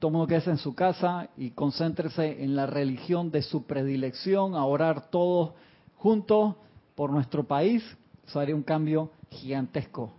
[0.01, 4.57] todo el mundo quede en su casa y concéntrese en la religión de su predilección,
[4.57, 5.53] a orar todos
[5.99, 6.57] juntos
[6.97, 7.85] por nuestro país.
[8.27, 10.11] Eso haría un cambio gigantesco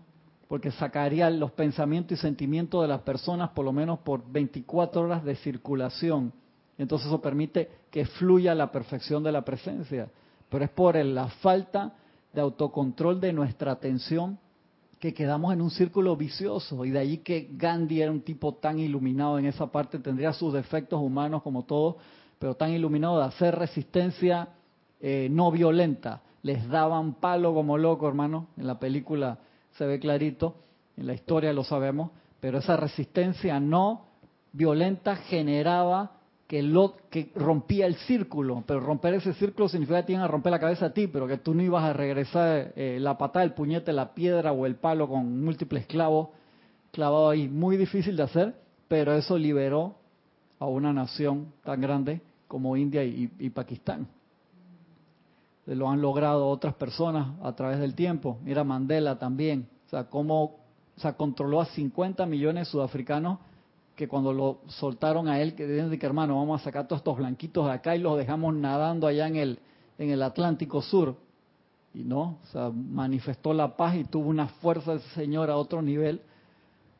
[0.47, 5.23] porque sacaría los pensamientos y sentimientos de las personas por lo menos por 24 horas
[5.23, 6.31] de circulación.
[6.77, 10.09] Entonces eso permite que fluya la perfección de la presencia.
[10.49, 11.95] Pero es por la falta
[12.33, 14.39] de autocontrol de nuestra atención
[14.99, 16.85] que quedamos en un círculo vicioso.
[16.85, 20.53] Y de ahí que Gandhi era un tipo tan iluminado en esa parte, tendría sus
[20.53, 21.95] defectos humanos como todos,
[22.39, 24.49] pero tan iluminado de hacer resistencia
[24.99, 26.21] eh, no violenta.
[26.41, 29.39] Les daban palo como loco, hermano, en la película
[29.77, 30.55] se ve clarito,
[30.97, 34.05] en la historia lo sabemos, pero esa resistencia no
[34.51, 36.11] violenta generaba
[36.47, 36.61] que,
[37.09, 40.87] que rompía el círculo, pero romper ese círculo significa que te iban romper la cabeza
[40.87, 44.13] a ti, pero que tú no ibas a regresar eh, la patada, el puñete, la
[44.13, 46.29] piedra o el palo con múltiples clavos
[46.91, 47.47] clavado ahí.
[47.47, 48.55] Muy difícil de hacer,
[48.87, 49.95] pero eso liberó
[50.59, 54.07] a una nación tan grande como India y, y Pakistán
[55.75, 58.37] lo han logrado otras personas a través del tiempo.
[58.43, 60.57] Mira Mandela también, o sea, cómo
[61.17, 63.39] controló a 50 millones de sudafricanos
[63.95, 67.17] que cuando lo soltaron a él, que dicen que hermano, vamos a sacar todos estos
[67.17, 69.59] blanquitos de acá y los dejamos nadando allá en el,
[69.97, 71.15] en el Atlántico Sur.
[71.93, 75.81] Y no, o sea, manifestó la paz y tuvo una fuerza ese señor a otro
[75.81, 76.21] nivel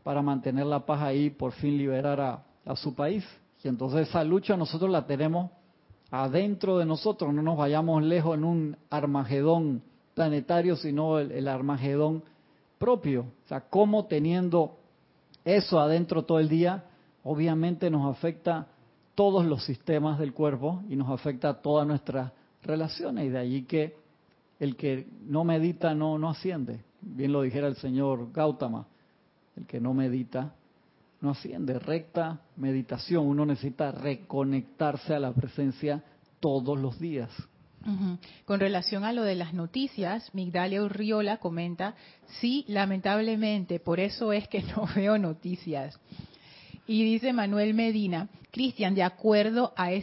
[0.03, 3.24] para mantener la paz ahí y por fin liberar a, a su país.
[3.63, 5.51] Y entonces esa lucha nosotros la tenemos
[6.12, 9.82] adentro de nosotros, no nos vayamos lejos en un armagedón
[10.14, 12.24] planetario, sino el, armagedón
[12.78, 13.26] propio.
[13.45, 14.78] O sea, cómo teniendo
[15.45, 16.86] eso adentro todo el día,
[17.24, 18.68] obviamente nos afecta
[19.16, 22.32] todos los sistemas del cuerpo y nos afecta todas nuestras
[22.64, 23.26] relaciones.
[23.26, 23.95] Y de allí que
[24.60, 26.82] el que no medita no, no asciende.
[27.01, 28.88] Bien lo dijera el señor Gautama,
[29.55, 30.53] el que no medita
[31.22, 31.80] no asciende.
[31.80, 36.03] Recta meditación, uno necesita reconectarse a la presencia
[36.39, 37.30] todos los días.
[38.43, 41.95] Con relación a lo de las noticias, Migdalia Urriola comenta,
[42.41, 45.97] sí, lamentablemente, por eso es que no veo noticias.
[46.86, 49.93] Y dice Manuel Medina, Cristian, de acuerdo a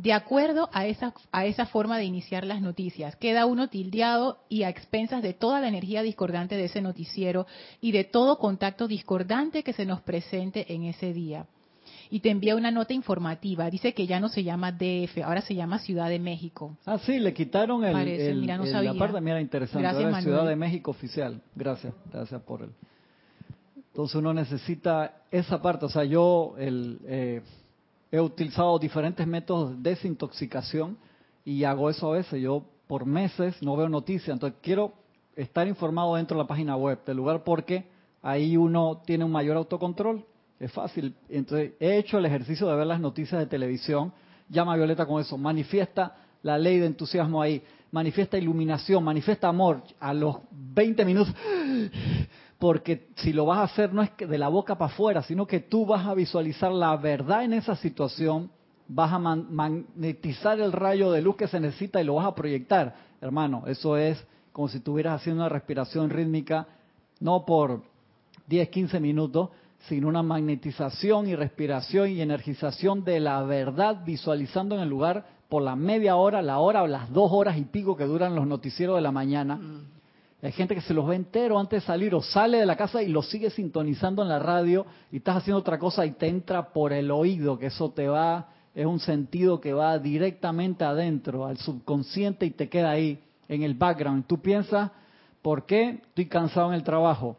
[0.00, 4.62] de acuerdo a esa, a esa forma de iniciar las noticias, queda uno tildeado y
[4.62, 7.46] a expensas de toda la energía discordante de ese noticiero
[7.82, 11.44] y de todo contacto discordante que se nos presente en ese día
[12.08, 13.68] y te envía una nota informativa.
[13.68, 16.78] Dice que ya no se llama DF, ahora se llama Ciudad de México.
[16.86, 18.94] Ah, sí, le quitaron el, mira, no sabía.
[18.94, 21.42] la parte, mira, interesante, ahora Ciudad de México oficial.
[21.54, 22.70] Gracias, gracias por él.
[23.76, 27.42] Entonces uno necesita esa parte, o sea, yo el, eh,
[28.10, 30.96] he utilizado diferentes métodos de desintoxicación
[31.44, 32.40] y hago eso a veces.
[32.42, 34.92] Yo por meses no veo noticias, entonces quiero
[35.36, 37.84] estar informado dentro de la página web del lugar porque
[38.22, 40.24] ahí uno tiene un mayor autocontrol
[40.60, 41.14] es fácil.
[41.28, 44.12] Entonces, he hecho el ejercicio de ver las noticias de televisión.
[44.48, 45.38] Llama a Violeta con eso.
[45.38, 47.62] Manifiesta la ley de entusiasmo ahí.
[47.90, 51.34] Manifiesta iluminación, manifiesta amor a los 20 minutos.
[52.60, 55.60] Porque si lo vas a hacer no es de la boca para afuera, sino que
[55.60, 58.50] tú vas a visualizar la verdad en esa situación,
[58.86, 62.94] vas a magnetizar el rayo de luz que se necesita y lo vas a proyectar.
[63.22, 66.66] Hermano, eso es como si estuvieras haciendo una respiración rítmica,
[67.18, 67.82] no por
[68.46, 69.48] 10, 15 minutos,
[69.88, 75.62] sino una magnetización y respiración y energización de la verdad, visualizando en el lugar por
[75.62, 78.96] la media hora, la hora o las dos horas y pico que duran los noticieros
[78.96, 79.56] de la mañana.
[79.56, 79.99] Mm.
[80.42, 83.02] Hay gente que se los ve entero antes de salir o sale de la casa
[83.02, 86.72] y lo sigue sintonizando en la radio y estás haciendo otra cosa y te entra
[86.72, 91.58] por el oído, que eso te va, es un sentido que va directamente adentro, al
[91.58, 94.26] subconsciente y te queda ahí en el background.
[94.26, 94.90] Tú piensas,
[95.42, 97.36] ¿por qué estoy cansado en el trabajo?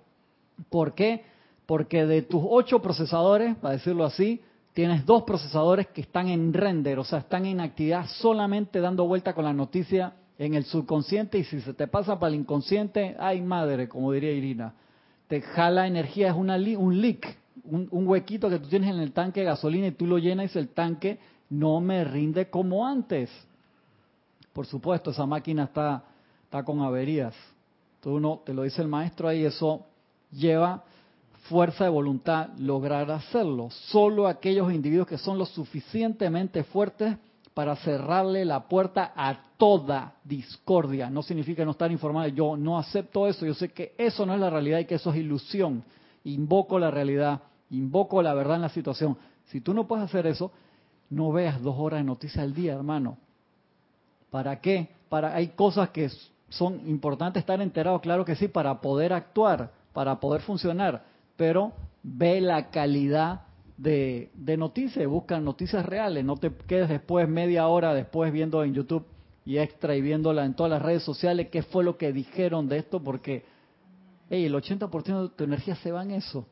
[0.70, 1.26] ¿Por qué
[1.72, 4.41] porque de tus ocho procesadores, para decirlo así,
[4.74, 9.34] tienes dos procesadores que están en render, o sea, están en actividad solamente dando vuelta
[9.34, 13.42] con la noticia en el subconsciente y si se te pasa para el inconsciente, ay
[13.42, 14.74] madre, como diría Irina,
[15.28, 19.12] te jala energía, es una, un leak, un, un, huequito que tú tienes en el
[19.12, 21.20] tanque de gasolina y tú lo llenas y el tanque
[21.52, 23.30] no me rinde como antes.
[24.52, 26.06] Por supuesto, esa máquina está,
[26.46, 27.36] está con averías.
[28.02, 29.86] Tú no, te lo dice el maestro ahí, eso
[30.32, 30.84] lleva
[31.50, 33.70] fuerza de voluntad lograr hacerlo.
[33.70, 37.16] Solo aquellos individuos que son lo suficientemente fuertes
[37.54, 41.10] para cerrarle la puerta a toda discordia.
[41.10, 42.28] No significa no estar informado.
[42.30, 43.45] Yo no acepto eso.
[43.45, 45.84] Yo sé que eso no es la realidad y que eso es ilusión.
[46.24, 47.41] Invoco la realidad,
[47.72, 49.18] invoco la verdad en la situación.
[49.45, 50.52] Si tú no puedes hacer eso,
[51.10, 53.18] no veas dos horas de noticias al día, hermano.
[54.30, 54.89] ¿Para qué?
[55.10, 56.10] Para hay cosas que
[56.49, 61.04] son importantes estar enterados, claro que sí, para poder actuar, para poder funcionar
[61.41, 61.74] pero
[62.04, 63.41] ve la calidad
[63.82, 69.06] de, noticias, busca noticias reales, no te quedes después media hora después viendo en YouTube
[69.44, 72.78] y extra y viéndola en todas las redes sociales qué fue lo que dijeron de
[72.78, 73.44] esto, porque
[74.30, 76.46] el 80% de tu energía se va en eso.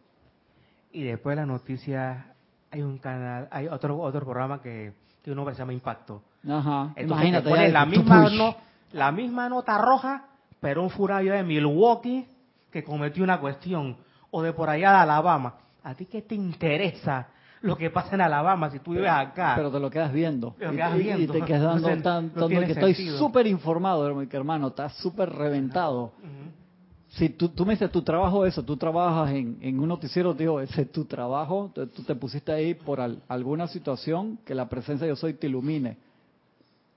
[0.92, 2.34] Y después de la noticia
[2.72, 6.24] hay un canal, hay otro otro programa que, que uno se llama Impacto.
[6.48, 6.94] Ajá.
[6.98, 7.70] Imagínate.
[7.70, 8.56] la misma, no,
[8.92, 10.26] la misma nota roja,
[10.60, 12.28] pero un furario de Milwaukee
[12.72, 13.98] que cometió una cuestión
[14.32, 15.56] o de por allá de Alabama.
[15.84, 17.28] ¿A ti qué te interesa
[17.62, 19.54] lo que pasa en Alabama si tú vives acá?
[19.56, 20.56] Pero te lo quedas viendo.
[20.58, 21.38] Te quedas y, viendo.
[21.38, 26.14] Y te quedas dando tanto que estoy súper informado, hermano, estás súper reventado.
[27.10, 30.62] Si tú, tú me dices, tu trabajo eso, tú trabajas en, en un noticiero, digo,
[30.62, 35.14] ese es tu trabajo, tú te pusiste ahí por alguna situación que la presencia de
[35.14, 35.98] yo soy te ilumine.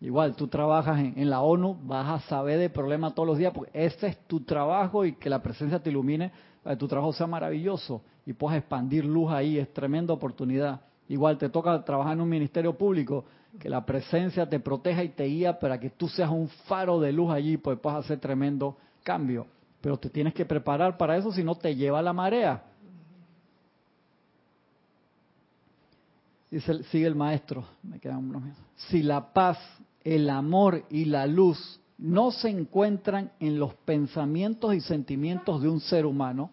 [0.02, 3.52] Igual, tú trabajas en, en, la ONU, vas a saber de problemas todos los días,
[3.54, 6.30] porque ese es tu trabajo y que la presencia te ilumine
[6.78, 10.80] tu trabajo sea maravilloso y puedas expandir luz ahí, es tremenda oportunidad.
[11.08, 13.24] Igual te toca trabajar en un ministerio público,
[13.58, 17.12] que la presencia te proteja y te guía para que tú seas un faro de
[17.12, 19.46] luz allí, pues puedas hacer tremendo cambio.
[19.80, 22.62] Pero te tienes que preparar para eso, si no te lleva la marea.
[26.50, 28.42] Dice, sigue el maestro, me quedan unos
[28.76, 29.58] Si la paz,
[30.04, 35.78] el amor y la luz no se encuentran en los pensamientos y sentimientos de un
[35.78, 36.50] ser humano,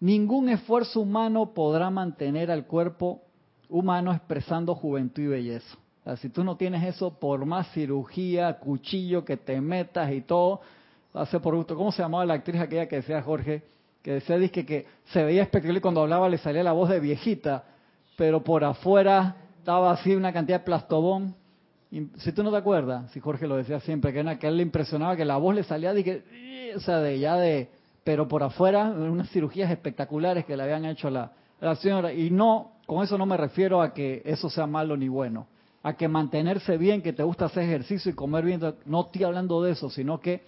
[0.00, 3.22] ningún esfuerzo humano podrá mantener al cuerpo
[3.70, 5.78] humano expresando juventud y belleza.
[6.18, 10.60] si tú no tienes eso, por más cirugía, cuchillo que te metas y todo,
[11.14, 11.74] hace por gusto.
[11.74, 13.62] ¿Cómo se llamaba la actriz aquella que decía Jorge?
[14.02, 17.00] Que decía que, que se veía espectacular y cuando hablaba le salía la voz de
[17.00, 17.64] viejita,
[18.14, 21.34] pero por afuera estaba así una cantidad de plastobón.
[22.16, 25.16] Si tú no te acuerdas, si Jorge lo decía siempre, que, a él le impresionaba
[25.16, 27.70] que la voz le salía de que, o sea, de ya de,
[28.04, 32.12] pero por afuera, unas cirugías espectaculares que le habían hecho a la, la señora.
[32.12, 35.46] Y no, con eso no me refiero a que eso sea malo ni bueno,
[35.82, 39.62] a que mantenerse bien, que te gusta hacer ejercicio y comer bien, no estoy hablando
[39.62, 40.42] de eso, sino que,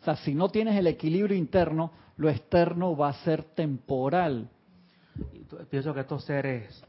[0.00, 4.48] o sea, si no tienes el equilibrio interno, lo externo va a ser temporal.
[5.68, 6.84] Pienso que estos seres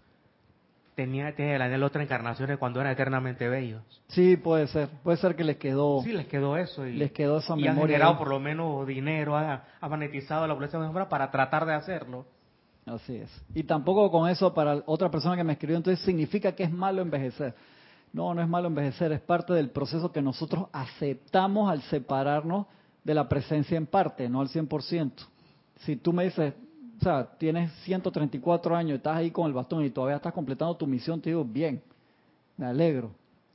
[0.96, 3.82] tenía, tiene el anhelo de otra encarnaciones cuando eran eternamente bellos.
[4.08, 4.90] Sí, puede ser.
[5.04, 6.02] Puede ser que les quedó.
[6.04, 6.86] Sí, les quedó eso.
[6.86, 7.72] Y, les quedó esa y memoria.
[7.72, 11.74] han generado por lo menos dinero, ha, ha monetizado la población de para tratar de
[11.74, 12.26] hacerlo.
[12.86, 13.46] Así es.
[13.54, 17.02] Y tampoco con eso para otra persona que me escribió, entonces significa que es malo
[17.02, 17.54] envejecer.
[18.14, 22.68] No, no es malo envejecer, es parte del proceso que nosotros aceptamos al separarnos
[23.04, 25.12] de la presencia en parte, no al 100%.
[25.80, 26.54] Si tú me dices,
[27.02, 30.86] o sea, tienes 134 años, estás ahí con el bastón y todavía estás completando tu
[30.86, 31.82] misión, te digo, bien,
[32.58, 33.10] me alegro.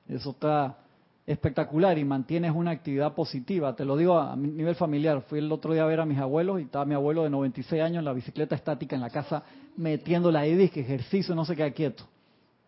[0.08, 0.76] Eso está
[1.24, 3.76] espectacular y mantienes una actividad positiva.
[3.76, 5.22] Te lo digo a nivel familiar.
[5.28, 7.82] Fui el otro día a ver a mis abuelos y estaba mi abuelo de 96
[7.82, 9.44] años en la bicicleta estática en la casa
[9.76, 12.02] metiéndola ahí, que ejercicio, no se queda quieto.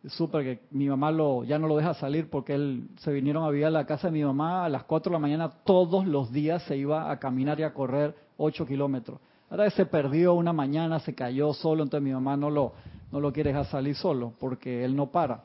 [0.06, 3.50] Súper que mi mamá lo, ya no lo deja salir porque él se vinieron a
[3.50, 6.30] vivir a la casa de mi mamá a las 4 de la mañana todos los
[6.30, 9.18] días se iba a caminar y a correr 8 kilómetros.
[9.51, 12.74] Ahora se perdió una mañana, se cayó solo, entonces mi mamá no lo,
[13.11, 15.44] no lo quiere dejar salir solo porque él no para.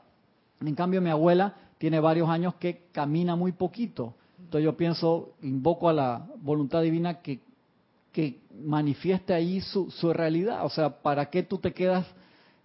[0.60, 4.14] En cambio, mi abuela tiene varios años que camina muy poquito.
[4.38, 7.40] Entonces yo pienso, invoco a la voluntad divina que,
[8.12, 10.64] que manifieste ahí su, su realidad.
[10.64, 12.06] O sea, ¿para qué tú te quedas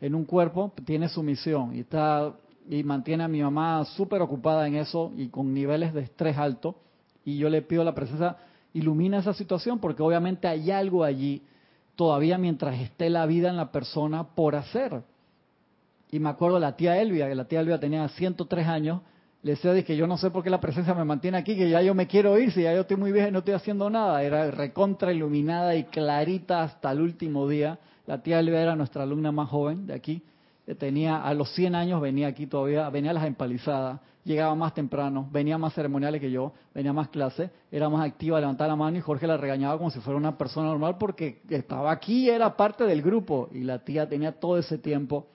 [0.02, 0.74] en un cuerpo?
[0.86, 2.34] Tiene su misión y, está,
[2.70, 6.76] y mantiene a mi mamá súper ocupada en eso y con niveles de estrés alto.
[7.24, 8.38] Y yo le pido la presencia
[8.74, 11.42] ilumina esa situación porque obviamente hay algo allí
[11.96, 15.02] todavía mientras esté la vida en la persona por hacer.
[16.12, 19.02] Y me acuerdo de la tía Elvia, que la tía Elvia tenía 103 años,
[19.42, 21.82] le decía que yo no sé por qué la presencia me mantiene aquí, que ya
[21.82, 24.22] yo me quiero ir, si ya yo estoy muy vieja y no estoy haciendo nada.
[24.22, 27.80] Era recontra iluminada y clarita hasta el último día.
[28.06, 30.24] La tía Elvia era nuestra alumna más joven de aquí.
[30.78, 34.00] Tenía, a los 100 años venía aquí todavía, venía a las empalizadas
[34.30, 38.70] llegaba más temprano, venía más ceremoniales que yo, venía más clase, era más activa, levantaba
[38.70, 42.30] la mano y Jorge la regañaba como si fuera una persona normal porque estaba aquí,
[42.30, 45.28] era parte del grupo y la tía tenía todo ese tiempo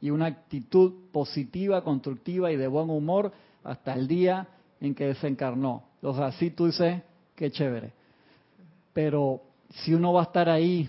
[0.00, 3.32] y una actitud positiva, constructiva y de buen humor
[3.64, 4.48] hasta el día
[4.80, 5.84] en que desencarnó.
[6.02, 7.02] O sea, sí tú dices,
[7.36, 7.92] qué chévere.
[8.92, 9.40] Pero
[9.70, 10.88] si uno va a estar ahí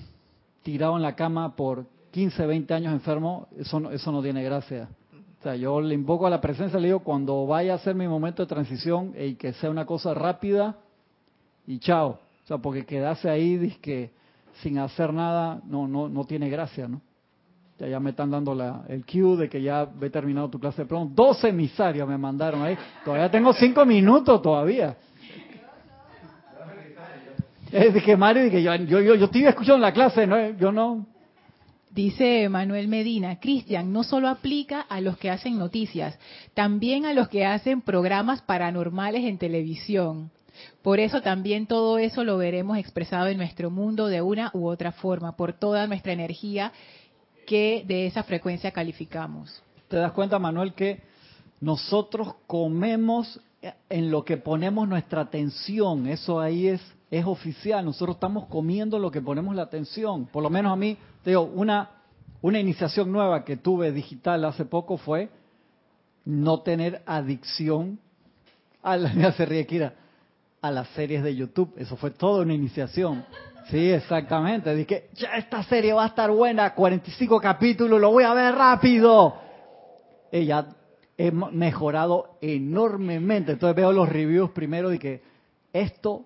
[0.63, 4.87] tirado en la cama por 15, 20 años enfermo, eso eso no tiene gracia.
[5.39, 8.07] O sea, yo le invoco a la presencia, le digo, cuando vaya a ser mi
[8.07, 10.77] momento de transición, y que sea una cosa rápida
[11.65, 12.19] y chao.
[12.43, 14.11] O sea, porque quedarse ahí que
[14.61, 17.01] sin hacer nada no no no tiene gracia, ¿no?
[17.79, 20.87] Ya, me están dando la, el cue de que ya he terminado tu clase de
[20.87, 21.11] pronto.
[21.15, 22.77] Dos emisarios me mandaron ahí.
[23.03, 24.95] Todavía tengo cinco minutos todavía.
[27.71, 30.51] Es que Mario, que yo, yo, yo, yo estoy escuchando la clase, ¿no?
[30.51, 31.07] yo no,
[31.93, 36.17] Dice Manuel Medina, Cristian, no solo aplica a los que hacen noticias,
[36.55, 40.31] también a los que hacen programas paranormales en televisión.
[40.81, 44.91] Por eso también todo eso lo veremos expresado en nuestro mundo de una u otra
[44.91, 46.71] forma, por toda nuestra energía
[47.45, 49.61] que de esa frecuencia calificamos.
[49.87, 51.03] ¿Te das cuenta, Manuel, que
[51.61, 53.39] nosotros comemos
[53.89, 56.07] en lo que ponemos nuestra atención?
[56.07, 56.81] Eso ahí es,
[57.13, 57.85] es oficial.
[57.85, 60.25] Nosotros estamos comiendo lo que ponemos la atención.
[60.25, 61.91] Por lo menos a mí, digo, una,
[62.41, 65.29] una iniciación nueva que tuve digital hace poco fue
[66.25, 67.99] no tener adicción
[68.81, 69.11] a la,
[70.61, 71.71] a las series de YouTube.
[71.77, 73.23] Eso fue toda una iniciación.
[73.69, 74.73] Sí, exactamente.
[74.73, 79.35] Dije, ya esta serie va a estar buena, 45 capítulos, lo voy a ver rápido.
[80.31, 80.65] Ella
[81.15, 83.51] he mejorado enormemente.
[83.51, 85.21] Entonces veo los reviews primero de que
[85.71, 86.25] esto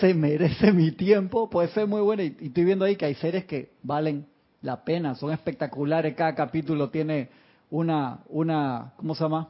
[0.00, 2.22] se merece mi tiempo, puede ser muy bueno.
[2.22, 4.26] Y, estoy viendo ahí que hay series que valen
[4.62, 7.28] la pena, son espectaculares, cada capítulo tiene
[7.70, 9.48] una, una, ¿cómo se llama?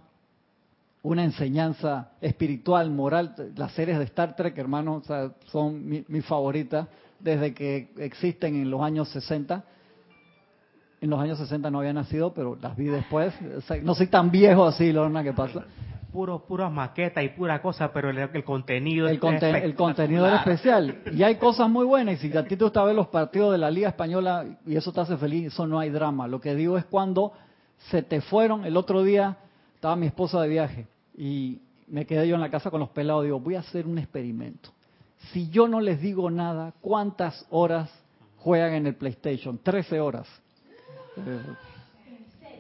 [1.03, 3.34] Una enseñanza espiritual, moral.
[3.57, 5.05] Las series de Star Trek, hermanos,
[5.47, 6.89] son mis mi favoritas
[7.20, 9.64] desde que existen en los años 60.
[11.01, 13.32] En los años 60 no había nacido, pero las vi después.
[13.82, 15.64] no soy tan viejo así, Lorna, ¿qué pasa?
[16.16, 21.02] Puro, pura maqueta y pura cosa, pero el, contenido el, el contenido era especial.
[21.12, 22.24] Y hay cosas muy buenas.
[22.24, 24.90] Y si a ti te gusta ver los partidos de la Liga Española y eso
[24.94, 26.26] te hace feliz, eso no hay drama.
[26.26, 27.34] Lo que digo es cuando
[27.90, 28.64] se te fueron.
[28.64, 29.36] El otro día
[29.74, 30.86] estaba mi esposa de viaje
[31.18, 33.24] y me quedé yo en la casa con los pelados.
[33.24, 34.70] Digo, voy a hacer un experimento.
[35.34, 37.90] Si yo no les digo nada, ¿cuántas horas
[38.38, 39.58] juegan en el PlayStation?
[39.62, 40.26] 13 horas.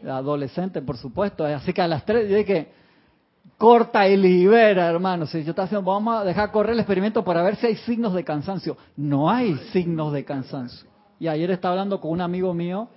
[0.06, 1.46] adolescente, por supuesto.
[1.46, 2.75] Así que a las 3 yo dije,
[3.58, 5.26] corta y libera, hermano.
[5.26, 8.14] Si yo estaba haciendo, vamos a dejar correr el experimento para ver si hay signos
[8.14, 8.76] de cansancio.
[8.96, 10.88] No hay signos de cansancio.
[11.18, 12.88] Y ayer estaba hablando con un amigo mío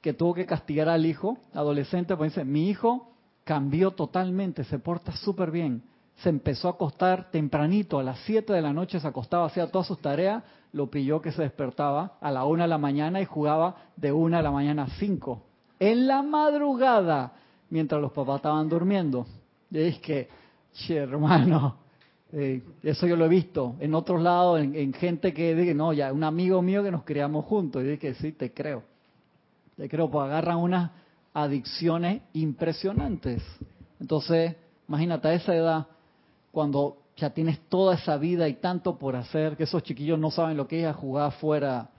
[0.00, 3.12] que tuvo que castigar al hijo, adolescente, pues dice, mi hijo
[3.44, 5.84] cambió totalmente, se porta súper bien.
[6.16, 9.86] Se empezó a acostar tempranito, a las 7 de la noche se acostaba, hacía todas
[9.86, 10.42] sus tareas,
[10.72, 14.36] lo pilló que se despertaba a la 1 de la mañana y jugaba de 1
[14.36, 15.42] de la mañana a 5.
[15.78, 17.32] En la madrugada,
[17.70, 19.26] mientras los papás estaban durmiendo.
[19.72, 20.28] Es que,
[20.72, 21.76] che, hermano,
[22.32, 26.12] eh, eso yo lo he visto en otros lados, en, gente que dice, no, ya,
[26.12, 27.82] un amigo mío que nos criamos juntos.
[27.82, 28.82] Y dije, sí, te creo.
[29.76, 30.90] Te creo, pues agarran unas
[31.32, 33.42] adicciones impresionantes.
[34.00, 34.54] Entonces,
[34.88, 35.86] imagínate a esa edad,
[36.50, 40.56] cuando ya tienes toda esa vida y tanto por hacer, que esos chiquillos no saben
[40.56, 41.90] lo que es jugar afuera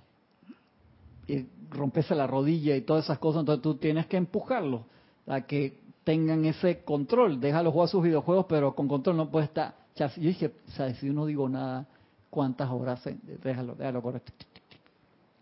[1.27, 4.81] y romperse la rodilla y todas esas cosas, entonces tú tienes que empujarlos
[5.27, 7.39] a que tengan ese control.
[7.39, 9.73] Déjalo jugar sus videojuegos, pero con control no puede estar.
[9.95, 10.51] Yo dije.
[10.99, 11.85] Si yo no digo nada,
[12.29, 13.01] ¿cuántas horas?
[13.43, 14.31] Déjalo, déjalo correcto.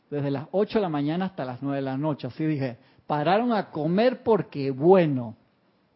[0.09, 2.27] Desde las 8 de la mañana hasta las 9 de la noche.
[2.27, 5.35] Así dije, pararon a comer porque bueno.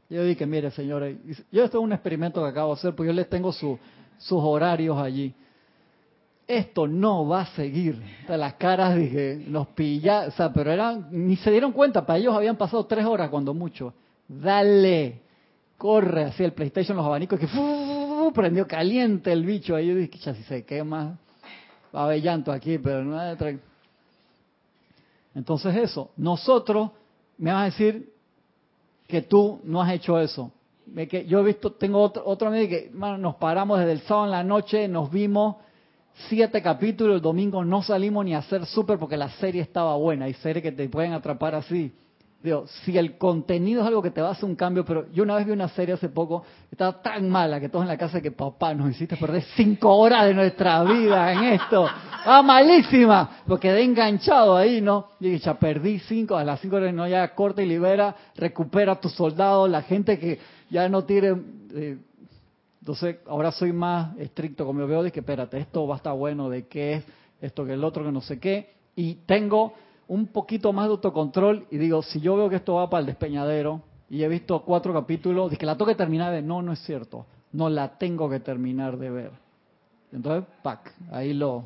[0.10, 1.18] Yo dije, mire, señores,
[1.52, 3.80] yo esto es un experimento que acabo de hacer, porque yo les tengo sus
[4.30, 5.34] horarios allí.
[6.48, 8.00] Esto no va a seguir.
[8.28, 12.20] De las caras dije, nos pilla, o sea, pero eran, ni se dieron cuenta, para
[12.20, 13.94] ellos habían pasado tres horas cuando mucho
[14.28, 15.22] dale,
[15.78, 17.48] corre hacia el PlayStation, los abanicos, que
[18.34, 19.88] prendió caliente el bicho ahí.
[19.88, 21.18] Yo dije, ya si se quema,
[21.94, 23.60] va a haber llanto aquí, pero no hay
[25.34, 26.92] Entonces eso, nosotros,
[27.38, 28.14] me vas a decir
[29.08, 30.52] que tú no has hecho eso.
[31.28, 34.44] Yo he visto, tengo otro, otro amigo que nos paramos desde el sábado en la
[34.44, 35.58] noche, nos vimos
[36.30, 40.26] siete capítulos, el domingo no salimos ni a hacer súper porque la serie estaba buena.
[40.26, 41.92] Hay series que te pueden atrapar así
[42.66, 45.36] si el contenido es algo que te va a hacer un cambio, pero yo una
[45.36, 48.32] vez vi una serie hace poco, estaba tan mala que todos en la casa que
[48.32, 51.88] papá nos hiciste perder cinco horas de nuestra vida en esto.
[52.26, 55.08] Ah, malísima, porque quedé enganchado ahí, ¿no?
[55.20, 58.94] Y dije, ya perdí cinco, a las cinco horas no, ya corta y libera, recupera
[58.94, 60.40] a tus soldados, la gente que
[60.70, 61.36] ya no tiene...
[61.74, 61.98] Eh,
[62.80, 66.50] entonces, ahora soy más estricto, como veo, de que espérate, esto va a estar bueno,
[66.50, 67.06] de qué es
[67.42, 69.74] esto que el otro, que no sé qué, y tengo
[70.08, 73.06] un poquito más de autocontrol y digo, si yo veo que esto va para el
[73.06, 76.80] despeñadero y he visto cuatro capítulos, que la tengo que terminar de no, no es
[76.80, 79.32] cierto, no la tengo que terminar de ver.
[80.12, 81.66] Entonces, pack, ahí lo...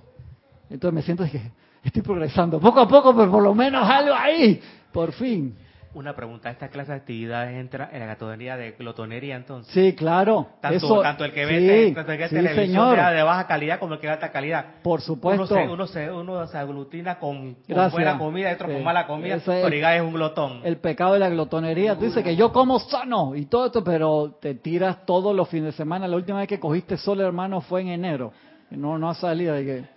[0.70, 1.42] Entonces me siento que
[1.84, 4.62] estoy progresando, poco a poco, pero por lo menos algo ahí,
[4.92, 5.56] por fin.
[5.92, 9.74] Una pregunta, ¿esta clase de actividades entra en la categoría de glotonería entonces?
[9.74, 10.48] Sí, claro.
[10.62, 14.06] Tanto, tanto el que ve, tanto el que televisión de, baja calidad como el que
[14.06, 14.66] de alta calidad.
[14.84, 15.56] Por supuesto.
[15.56, 17.58] Uno se, uno se, aglutina con,
[17.92, 20.62] buena comida y otro con mala comida, pero es un glotón.
[20.64, 21.96] El pecado de la glotonería.
[21.96, 25.74] Tú dices que yo como sano y todo esto, pero te tiras todos los fines
[25.74, 26.08] de semana.
[26.08, 28.32] La última vez que cogiste sol, hermano, fue en enero.
[28.70, 29.88] No, no ha salido de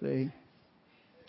[0.00, 0.41] que...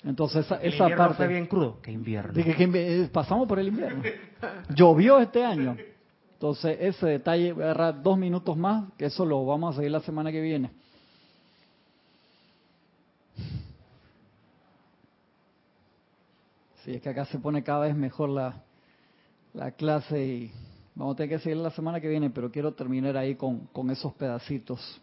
[0.03, 1.79] Entonces esa, esa parte fue bien crudo.
[1.81, 2.33] ¿Qué invierno?
[2.33, 4.03] que, eh, pasamos por el invierno.
[4.75, 5.77] Llovió este año.
[6.33, 9.91] Entonces ese detalle voy a agarrar dos minutos más, que eso lo vamos a seguir
[9.91, 10.71] la semana que viene.
[16.83, 18.61] Sí, es que acá se pone cada vez mejor la,
[19.53, 20.51] la clase y
[20.95, 23.89] vamos a tener que seguir la semana que viene, pero quiero terminar ahí con, con
[23.89, 25.01] esos pedacitos.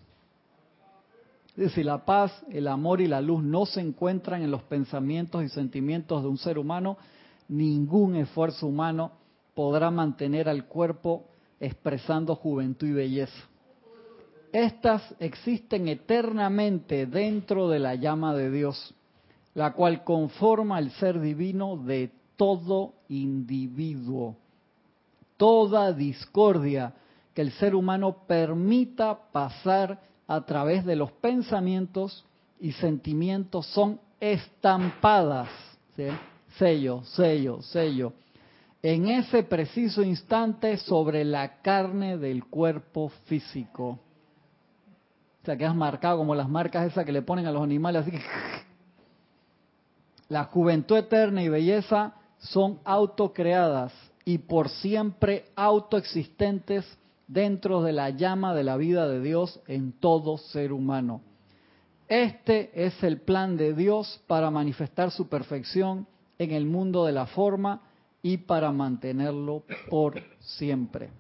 [1.69, 5.51] Si la paz, el amor y la luz no se encuentran en los pensamientos y
[5.51, 6.97] sentimientos de un ser humano,
[7.49, 9.13] ningún esfuerzo humano
[9.55, 11.27] podrá mantener al cuerpo
[11.61, 13.45] expresando juventud y belleza.
[14.53, 18.95] Estas existen eternamente dentro de la llama de Dios,
[19.53, 24.35] la cual conforma el ser divino de todo individuo.
[25.37, 26.95] Toda discordia
[27.35, 32.25] que el ser humano permita pasar a través de los pensamientos
[32.61, 35.49] y sentimientos son estampadas,
[36.57, 38.13] sello, sello, sello,
[38.81, 43.99] en ese preciso instante sobre la carne del cuerpo físico.
[45.43, 48.13] O sea, quedas marcado como las marcas esas que le ponen a los animales, así
[48.13, 48.23] que...
[50.29, 53.93] La juventud eterna y belleza son autocreadas
[54.25, 56.87] y por siempre autoexistentes
[57.33, 61.21] dentro de la llama de la vida de Dios en todo ser humano.
[62.09, 66.09] Este es el plan de Dios para manifestar su perfección
[66.39, 67.83] en el mundo de la forma
[68.21, 71.11] y para mantenerlo por siempre.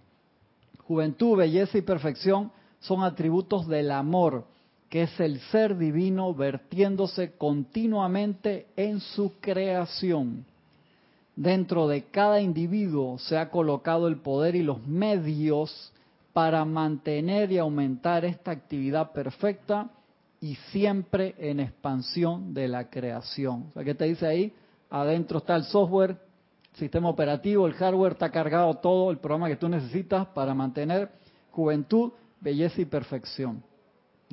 [0.88, 2.50] Juventud, belleza y perfección
[2.80, 4.46] son atributos del amor,
[4.88, 10.44] que es el ser divino vertiéndose continuamente en su creación.
[11.36, 15.92] dentro de cada individuo se ha colocado el poder y los medios
[16.32, 19.90] para mantener y aumentar esta actividad perfecta
[20.40, 23.70] y siempre en expansión de la creación.
[23.74, 24.52] O ¿qué te dice ahí?
[24.88, 26.16] Adentro está el software,
[26.74, 31.10] sistema operativo, el hardware, está cargado todo el programa que tú necesitas para mantener
[31.50, 33.62] juventud, belleza y perfección.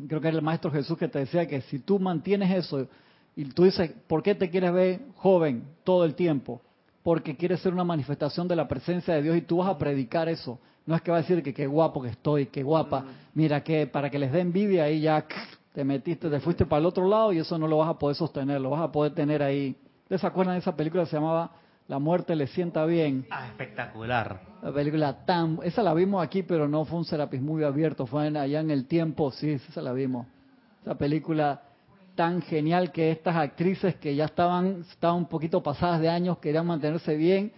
[0.07, 2.87] Creo que era el Maestro Jesús que te decía que si tú mantienes eso
[3.35, 6.61] y tú dices, ¿por qué te quieres ver joven todo el tiempo?
[7.03, 10.29] Porque quieres ser una manifestación de la presencia de Dios y tú vas a predicar
[10.29, 10.59] eso.
[10.87, 13.03] No es que va a decir que qué guapo que estoy, qué guapa.
[13.33, 15.25] Mira que para que les dé envidia ahí ya
[15.73, 18.15] te metiste, te fuiste para el otro lado y eso no lo vas a poder
[18.15, 19.75] sostener, lo vas a poder tener ahí.
[20.03, 21.51] ¿Ustedes se acuerdan de esa película que se llamaba
[21.89, 23.27] La muerte le sienta bien?
[23.29, 24.39] Ah, espectacular.
[24.63, 25.59] La película tan...
[25.61, 28.87] Esa la vimos aquí, pero no fue un Serapis muy abierto, fue allá en el
[28.87, 30.25] tiempo, sí, esa la vimos.
[30.83, 31.63] Esa película
[32.15, 36.65] tan genial que estas actrices que ya estaban, estaban un poquito pasadas de años, querían
[36.65, 37.51] mantenerse bien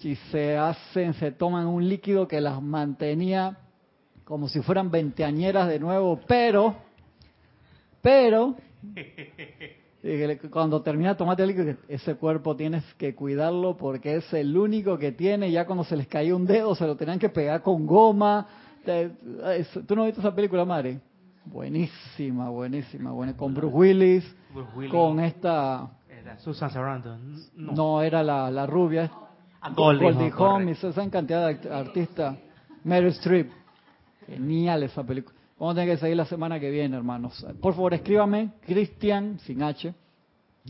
[0.00, 3.58] y se hacen, se toman un líquido que las mantenía
[4.24, 6.76] como si fueran veinteañeras de nuevo, pero,
[8.02, 8.54] pero,
[10.50, 14.98] cuando termina de tomarte el líquido, ese cuerpo tienes que cuidarlo porque es el único
[14.98, 17.86] que tiene, ya cuando se les cayó un dedo se lo tenían que pegar con
[17.86, 18.46] goma.
[19.86, 21.00] ¿Tú no viste esa película, Mari?
[21.46, 23.34] Buenísima, buenísima, buena.
[23.34, 24.36] Con Bruce Willis,
[24.90, 25.88] con esta...
[26.36, 27.34] Susan Sarandon.
[27.56, 28.02] No.
[28.02, 29.10] era la, la rubia.
[29.74, 32.36] Goldie, Hawn, esa cantidad de artistas.
[32.84, 33.50] Meryl Streep.
[34.26, 35.36] Genial esa película.
[35.58, 37.44] Vamos a tener que seguir la semana que viene, hermanos.
[37.60, 39.92] Por favor, escríbame, Cristian, sin H,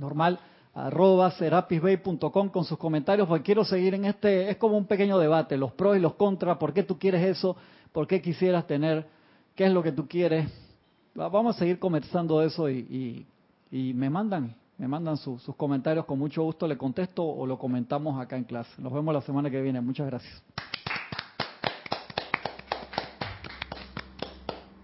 [0.01, 0.41] normal,
[0.74, 5.59] arroba serapisbay.com con sus comentarios, porque quiero seguir en este, es como un pequeño debate,
[5.59, 7.57] los pros y los contras, por qué tú quieres eso,
[7.93, 9.07] por qué quisieras tener,
[9.55, 10.51] qué es lo que tú quieres.
[11.14, 13.26] Vamos a seguir conversando eso y,
[13.70, 18.20] y, me mandan, me mandan sus comentarios, con mucho gusto le contesto o lo comentamos
[18.20, 18.70] acá en clase.
[18.81, 19.81] Nos vemos la semana que viene.
[19.81, 20.43] Muchas gracias.